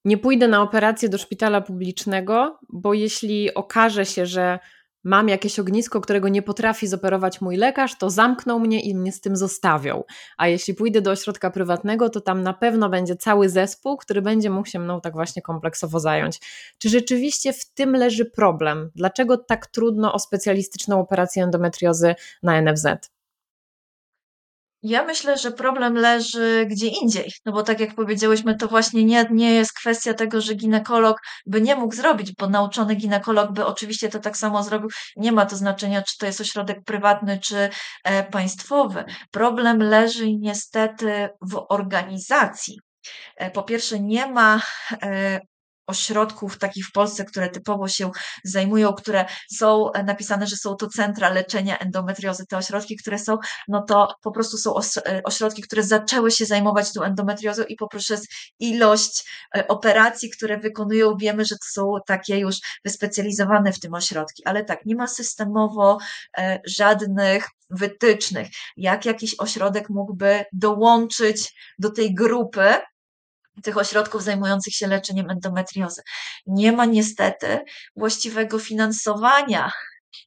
[0.04, 4.58] nie pójdę na operację do szpitala publicznego, bo jeśli okaże się, że
[5.04, 9.20] mam jakieś ognisko, którego nie potrafi zoperować mój lekarz, to zamkną mnie i mnie z
[9.20, 10.04] tym zostawią.
[10.36, 14.50] A jeśli pójdę do ośrodka prywatnego, to tam na pewno będzie cały zespół, który będzie
[14.50, 16.40] mógł się mną tak właśnie kompleksowo zająć.
[16.78, 18.90] Czy rzeczywiście w tym leży problem?
[18.94, 22.86] Dlaczego tak trudno o specjalistyczną operację endometriozy na NFZ?
[24.82, 29.26] Ja myślę, że problem leży gdzie indziej, no bo tak jak powiedziałyśmy, to właśnie nie,
[29.30, 34.08] nie jest kwestia tego, że ginekolog by nie mógł zrobić, bo nauczony ginekolog by oczywiście
[34.08, 34.88] to tak samo zrobił.
[35.16, 37.70] Nie ma to znaczenia, czy to jest ośrodek prywatny, czy
[38.04, 39.04] e, państwowy.
[39.30, 42.80] Problem leży niestety w organizacji.
[43.36, 44.62] E, po pierwsze, nie ma
[45.02, 45.40] e,
[45.92, 48.10] ośrodków takich w Polsce, które typowo się
[48.44, 52.46] zajmują, które są e, napisane, że są to centra leczenia endometriozy.
[52.46, 53.38] Te ośrodki, które są,
[53.68, 58.26] no to po prostu są e, ośrodki, które zaczęły się zajmować tą endometriozą i poprzez
[58.58, 59.24] ilość
[59.56, 64.42] e, operacji, które wykonują, wiemy, że to są takie już wyspecjalizowane w tym ośrodki.
[64.44, 65.98] Ale tak, nie ma systemowo
[66.66, 72.74] żadnych wytycznych, jak jakiś ośrodek mógłby dołączyć do tej grupy,
[73.62, 76.02] tych ośrodków zajmujących się leczeniem endometriozy.
[76.46, 77.58] Nie ma niestety
[77.96, 79.70] właściwego finansowania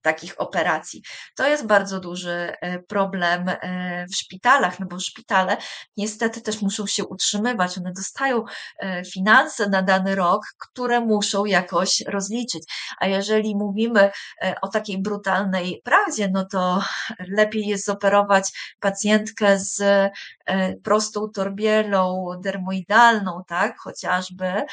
[0.02, 1.02] takich operacji.
[1.36, 5.58] To jest bardzo duży e, problem e, w szpitalach, no bo szpitale
[5.98, 7.78] niestety też muszą się utrzymywać.
[7.78, 8.44] One dostają
[8.80, 12.64] e, finanse na dany rok, które muszą jakoś rozliczyć.
[13.00, 14.12] A jeżeli mówimy
[14.62, 16.84] o takiej brutalnej prawdzie, no to
[17.20, 19.84] lepiej jest zoperować pacjentkę z
[20.84, 24.66] prostą torbielą dermoidalną, tak, chociażby,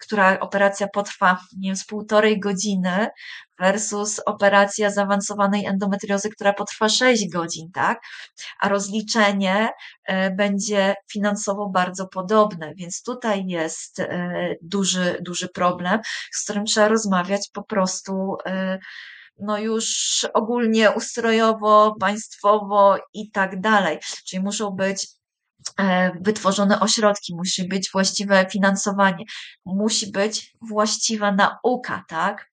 [0.00, 3.08] która operacja potrwa nie wiem, z półtorej godziny
[3.58, 8.00] versus operacja zaawansowanej endometriozy, która potrwa 6 godzin, tak?
[8.60, 9.68] A rozliczenie
[10.04, 16.00] e, będzie finansowo bardzo podobne, więc tutaj jest e, duży, duży problem,
[16.32, 18.78] z którym trzeba rozmawiać po prostu e,
[19.40, 23.98] no już ogólnie ustrojowo, państwowo i tak dalej.
[24.28, 25.06] Czyli muszą być
[26.20, 29.24] wytworzone ośrodki, musi być właściwe finansowanie,
[29.64, 32.50] musi być właściwa nauka, tak?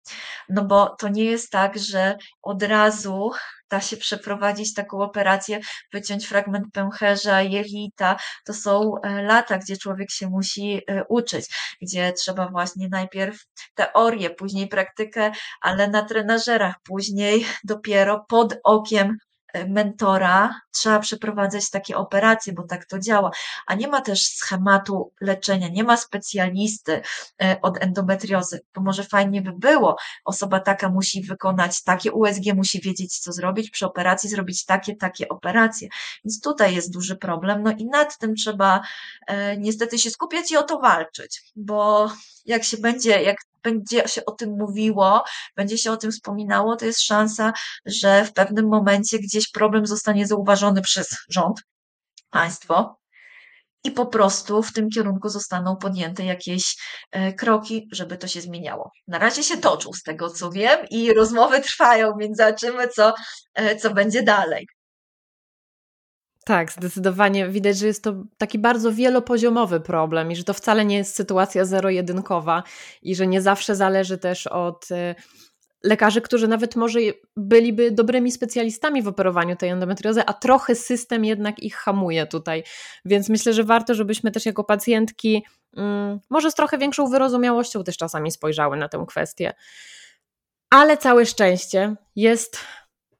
[0.48, 3.30] No bo to nie jest tak, że od razu
[3.70, 5.60] da się przeprowadzić taką operację,
[5.92, 8.16] wyciąć fragment pęcherza, jelita.
[8.44, 11.46] To są e, lata, gdzie człowiek się musi e, uczyć,
[11.82, 19.16] gdzie trzeba właśnie najpierw teorię, później praktykę, ale na trenażerach, później dopiero pod okiem
[19.68, 23.30] mentora trzeba przeprowadzać takie operacje, bo tak to działa,
[23.66, 27.02] a nie ma też schematu leczenia, nie ma specjalisty
[27.42, 32.80] e, od endometriozy, bo może fajnie by było, osoba taka musi wykonać takie USG, musi
[32.80, 35.88] wiedzieć, co zrobić przy operacji, zrobić takie, takie operacje.
[36.24, 38.80] Więc tutaj jest duży problem, no i nad tym trzeba
[39.26, 42.10] e, niestety się skupiać i o to walczyć, bo
[42.44, 45.24] jak się będzie, jak będzie się o tym mówiło,
[45.56, 47.52] będzie się o tym wspominało, to jest szansa,
[47.86, 51.62] że w pewnym momencie gdzieś problem zostanie zauważony przez rząd,
[52.30, 53.02] państwo,
[53.84, 56.76] i po prostu w tym kierunku zostaną podjęte jakieś
[57.10, 58.90] e, kroki, żeby to się zmieniało.
[59.08, 63.14] Na razie się toczą z tego, co wiem, i rozmowy trwają, więc zobaczymy, co,
[63.54, 64.66] e, co będzie dalej.
[66.44, 70.96] Tak, zdecydowanie widać, że jest to taki bardzo wielopoziomowy problem i że to wcale nie
[70.96, 72.62] jest sytuacja zero-jedynkowa
[73.02, 75.14] i że nie zawsze zależy też od y,
[75.84, 76.98] lekarzy, którzy nawet może
[77.36, 82.64] byliby dobrymi specjalistami w operowaniu tej endometriozy, a trochę system jednak ich hamuje tutaj.
[83.04, 85.44] Więc myślę, że warto, żebyśmy też jako pacjentki
[85.76, 89.52] mm, może z trochę większą wyrozumiałością też czasami spojrzały na tę kwestię.
[90.70, 92.58] Ale całe szczęście jest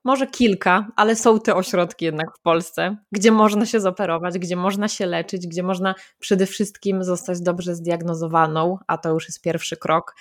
[0.05, 4.89] może kilka, ale są te ośrodki jednak w Polsce, gdzie można się zoperować, gdzie można
[4.89, 10.15] się leczyć, gdzie można przede wszystkim zostać dobrze zdiagnozowaną, a to już jest pierwszy krok.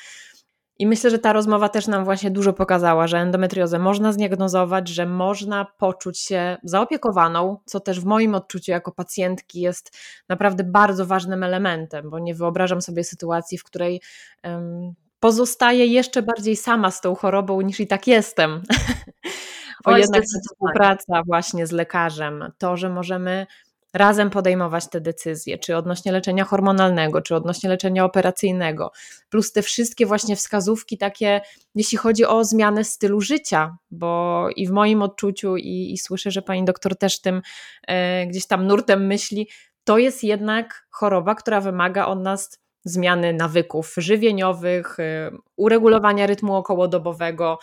[0.80, 5.06] I myślę, że ta rozmowa też nam właśnie dużo pokazała, że endometriozę można zdiagnozować, że
[5.06, 9.98] można poczuć się zaopiekowaną, co też w moim odczuciu jako pacjentki jest
[10.30, 14.02] naprawdę bardzo ważnym elementem, bo nie wyobrażam sobie sytuacji, w której
[14.44, 18.62] um, pozostaję jeszcze bardziej sama z tą chorobą niż i tak jestem.
[19.86, 23.48] Bo jednak współpraca właśnie z lekarzem, to, że możemy
[23.94, 28.92] razem podejmować te decyzje, czy odnośnie leczenia hormonalnego, czy odnośnie leczenia operacyjnego,
[29.30, 31.42] plus te wszystkie właśnie wskazówki takie,
[31.76, 36.42] jeśli chodzi o zmianę stylu życia, bo i w moim odczuciu, i, i słyszę, że
[36.42, 37.42] pani doktor też tym
[37.88, 39.50] e, gdzieś tam nurtem myśli,
[39.84, 47.60] to jest jednak choroba, która wymaga od nas zmiany nawyków żywieniowych, e, uregulowania rytmu okołodobowego,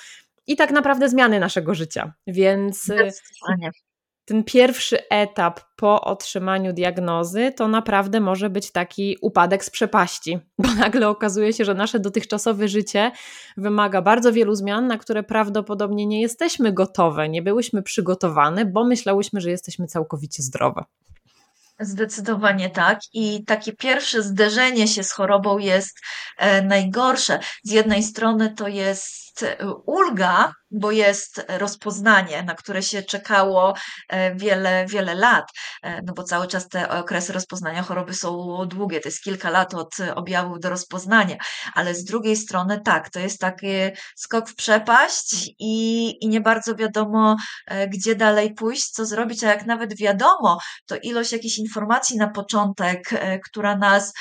[0.48, 2.12] i tak naprawdę zmiany naszego życia.
[2.26, 2.92] Więc
[4.28, 10.74] ten pierwszy etap po otrzymaniu diagnozy to naprawdę może być taki upadek z przepaści, bo
[10.74, 13.10] nagle okazuje się, że nasze dotychczasowe życie
[13.56, 19.40] wymaga bardzo wielu zmian, na które prawdopodobnie nie jesteśmy gotowe, nie byłyśmy przygotowane, bo myślałyśmy,
[19.40, 20.84] że jesteśmy całkowicie zdrowe.
[21.80, 23.00] Zdecydowanie tak.
[23.12, 26.00] I takie pierwsze zderzenie się z chorobą jest
[26.38, 27.40] e, najgorsze.
[27.64, 29.56] Z jednej strony to jest e,
[29.86, 33.74] ulga, bo jest rozpoznanie, na które się czekało
[34.09, 35.44] e, wiele, wiele lat,
[35.82, 39.74] e, no bo cały czas te okresy rozpoznania choroby są długie, to jest kilka lat
[39.74, 41.36] od objawów do rozpoznania,
[41.74, 43.66] ale z drugiej strony tak, to jest taki
[44.16, 47.36] skok w przepaść i, i nie bardzo wiadomo,
[47.66, 52.28] e, gdzie dalej pójść, co zrobić, a jak nawet wiadomo, to ilość jakichś informacji na
[52.28, 53.10] początek,
[53.44, 54.12] która nas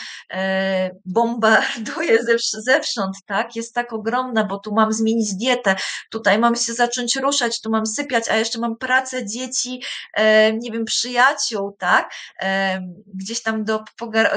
[1.05, 2.17] bombarduje
[2.65, 5.75] zewsząd, tak, jest tak ogromna, bo tu mam zmienić dietę,
[6.09, 9.81] tutaj mam się zacząć ruszać, tu mam sypiać, a jeszcze mam pracę, dzieci,
[10.13, 12.11] e, nie wiem, przyjaciół, tak,
[12.41, 12.81] e,
[13.13, 13.83] gdzieś tam do,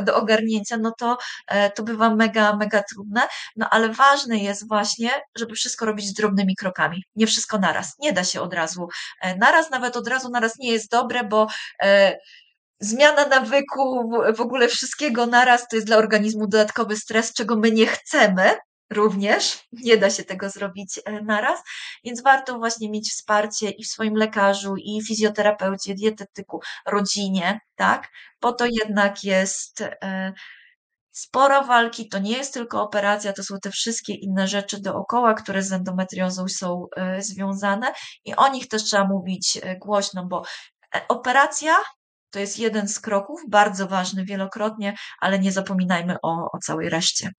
[0.03, 3.21] do ogarnięcia, no to, e, to bywa mega, mega trudne,
[3.57, 8.25] no ale ważne jest właśnie, żeby wszystko robić drobnymi krokami, nie wszystko naraz, nie da
[8.25, 8.89] się od razu
[9.39, 11.47] naraz, nawet od razu naraz nie jest dobre, bo
[12.81, 17.87] zmiana nawyku, w ogóle wszystkiego naraz to jest dla organizmu dodatkowy stres, czego my nie
[17.87, 18.55] chcemy,
[18.91, 19.69] również.
[19.73, 21.61] Nie da się tego zrobić e, naraz,
[22.05, 28.09] więc warto właśnie mieć wsparcie i w swoim lekarzu, i fizjoterapeucie, dietetyku, rodzinie, tak?
[28.41, 30.33] Bo to jednak jest e,
[31.13, 35.63] sporo walki, to nie jest tylko operacja, to są te wszystkie inne rzeczy dookoła, które
[35.63, 37.93] z endometriozą są e, związane
[38.25, 40.43] i o nich też trzeba mówić głośno, bo
[41.09, 41.77] operacja
[42.31, 47.31] to jest jeden z kroków, bardzo ważny wielokrotnie, ale nie zapominajmy o, o całej reszcie.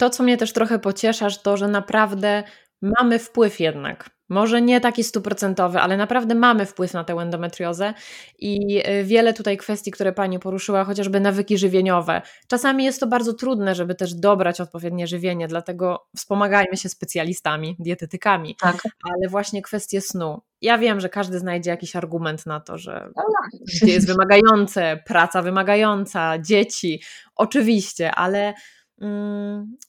[0.00, 2.42] To, co mnie też trochę pociesza, to, że naprawdę
[2.82, 4.10] mamy wpływ jednak.
[4.28, 7.94] Może nie taki stuprocentowy, ale naprawdę mamy wpływ na tę endometriozę
[8.38, 12.22] i y, wiele tutaj kwestii, które Pani poruszyła, chociażby nawyki żywieniowe.
[12.48, 18.56] Czasami jest to bardzo trudne, żeby też dobrać odpowiednie żywienie, dlatego wspomagajmy się specjalistami, dietetykami,
[18.60, 18.82] tak.
[18.84, 20.42] ale właśnie kwestie snu.
[20.60, 23.88] Ja wiem, że każdy znajdzie jakiś argument na to, że no tak.
[23.90, 27.02] jest wymagające, praca wymagająca, dzieci,
[27.36, 28.54] oczywiście, ale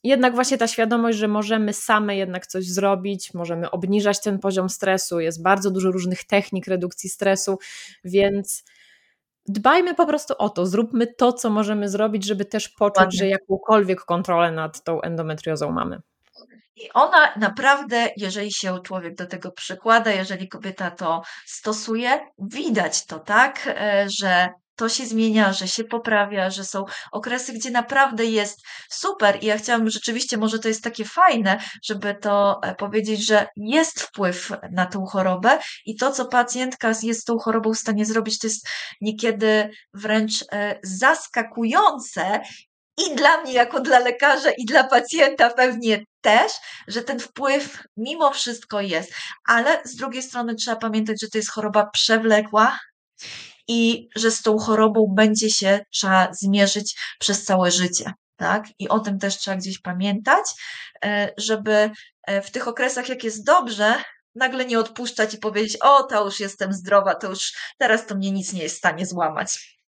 [0.03, 5.19] jednak właśnie ta świadomość, że możemy same jednak coś zrobić, możemy obniżać ten poziom stresu,
[5.19, 7.59] jest bardzo dużo różnych technik redukcji stresu,
[8.03, 8.63] więc
[9.47, 13.19] dbajmy po prostu o to, zróbmy to, co możemy zrobić, żeby też poczuć, Ładnie.
[13.19, 16.01] że jakąkolwiek kontrolę nad tą endometriozą mamy.
[16.75, 23.19] I ona naprawdę, jeżeli się człowiek do tego przykłada, jeżeli kobieta to stosuje, widać to,
[23.19, 24.49] tak, e, że
[24.81, 28.59] to się zmienia, że się poprawia, że są okresy, gdzie naprawdę jest
[28.89, 29.43] super.
[29.43, 34.01] I ja chciałam rzeczywiście, może to jest takie fajne, żeby to e, powiedzieć, że jest
[34.01, 38.47] wpływ na tą chorobę i to, co pacjentka jest tą chorobą w stanie zrobić, to
[38.47, 38.67] jest
[39.01, 42.41] niekiedy wręcz e, zaskakujące
[42.97, 46.51] i dla mnie, jako dla lekarza, i dla pacjenta pewnie też,
[46.87, 49.13] że ten wpływ mimo wszystko jest.
[49.47, 52.79] Ale z drugiej strony trzeba pamiętać, że to jest choroba przewlekła
[53.71, 58.13] i że z tą chorobą będzie się trzeba zmierzyć przez całe życie.
[58.35, 58.65] Tak?
[58.79, 60.45] I o tym też trzeba gdzieś pamiętać,
[61.05, 61.91] e, żeby
[62.23, 64.03] e, w tych okresach, jak jest dobrze,
[64.35, 68.31] nagle nie odpuszczać i powiedzieć: O, to już jestem zdrowa, to już teraz to mnie
[68.31, 69.80] nic nie jest w stanie złamać.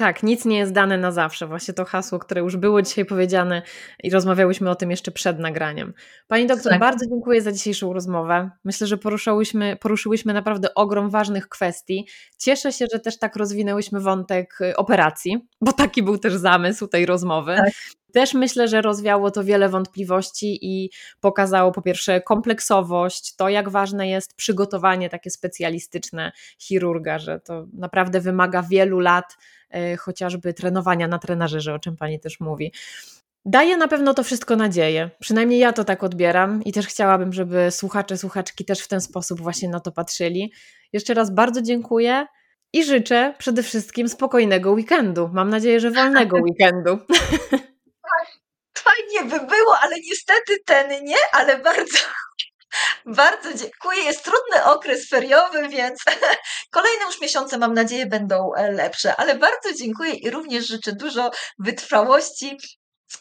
[0.00, 1.46] Tak, nic nie jest dane na zawsze.
[1.46, 3.62] Właśnie to hasło, które już było dzisiaj powiedziane
[4.02, 5.94] i rozmawiałyśmy o tym jeszcze przed nagraniem.
[6.28, 6.80] Pani doktor, tak.
[6.80, 8.50] bardzo dziękuję za dzisiejszą rozmowę.
[8.64, 12.06] Myślę, że poruszyłyśmy, poruszyłyśmy naprawdę ogrom ważnych kwestii.
[12.38, 17.06] Cieszę się, że też tak rozwinęłyśmy wątek y, operacji, bo taki był też zamysł tej
[17.06, 17.56] rozmowy.
[17.56, 17.72] Tak.
[18.12, 24.08] Też myślę, że rozwiało to wiele wątpliwości i pokazało po pierwsze kompleksowość, to jak ważne
[24.08, 29.36] jest przygotowanie takie specjalistyczne chirurga, że to naprawdę wymaga wielu lat
[29.70, 32.72] E, chociażby trenowania na trenażerze, o czym Pani też mówi.
[33.44, 35.10] Daje na pewno to wszystko nadzieję.
[35.20, 39.40] Przynajmniej ja to tak odbieram i też chciałabym, żeby słuchacze, słuchaczki też w ten sposób
[39.40, 40.52] właśnie na to patrzyli.
[40.92, 42.26] Jeszcze raz bardzo dziękuję
[42.72, 45.30] i życzę przede wszystkim spokojnego weekendu.
[45.32, 46.98] Mam nadzieję, że wolnego weekendu.
[49.00, 51.98] Fajnie by było, ale niestety ten nie, ale bardzo
[53.06, 54.02] bardzo dziękuję.
[54.02, 56.00] Jest trudny okres feriowy, więc
[56.70, 59.16] kolejne już miesiące, mam nadzieję, będą e, lepsze.
[59.16, 62.58] Ale bardzo dziękuję i również życzę dużo wytrwałości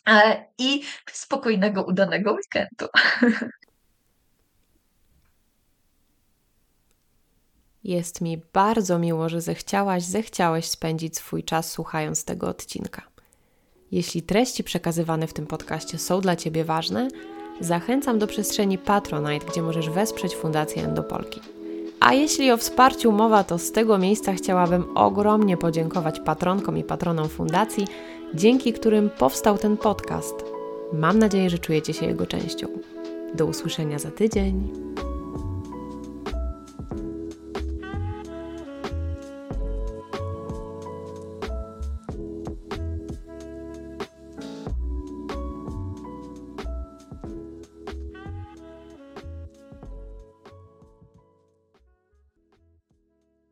[0.07, 2.87] e, i spokojnego, udanego weekendu.
[7.83, 13.08] Jest mi bardzo miło, że zechciałaś, zechciałeś spędzić swój czas słuchając tego odcinka.
[13.91, 17.07] Jeśli treści przekazywane w tym podcaście są dla Ciebie ważne,
[17.59, 21.41] zachęcam do przestrzeni Patronite, gdzie możesz wesprzeć Fundację Endopolki.
[21.99, 27.29] A jeśli o wsparciu mowa, to z tego miejsca chciałabym ogromnie podziękować patronkom i patronom
[27.29, 27.87] fundacji,
[28.33, 30.35] dzięki którym powstał ten podcast.
[30.93, 32.67] Mam nadzieję, że czujecie się jego częścią.
[33.35, 34.69] Do usłyszenia za tydzień.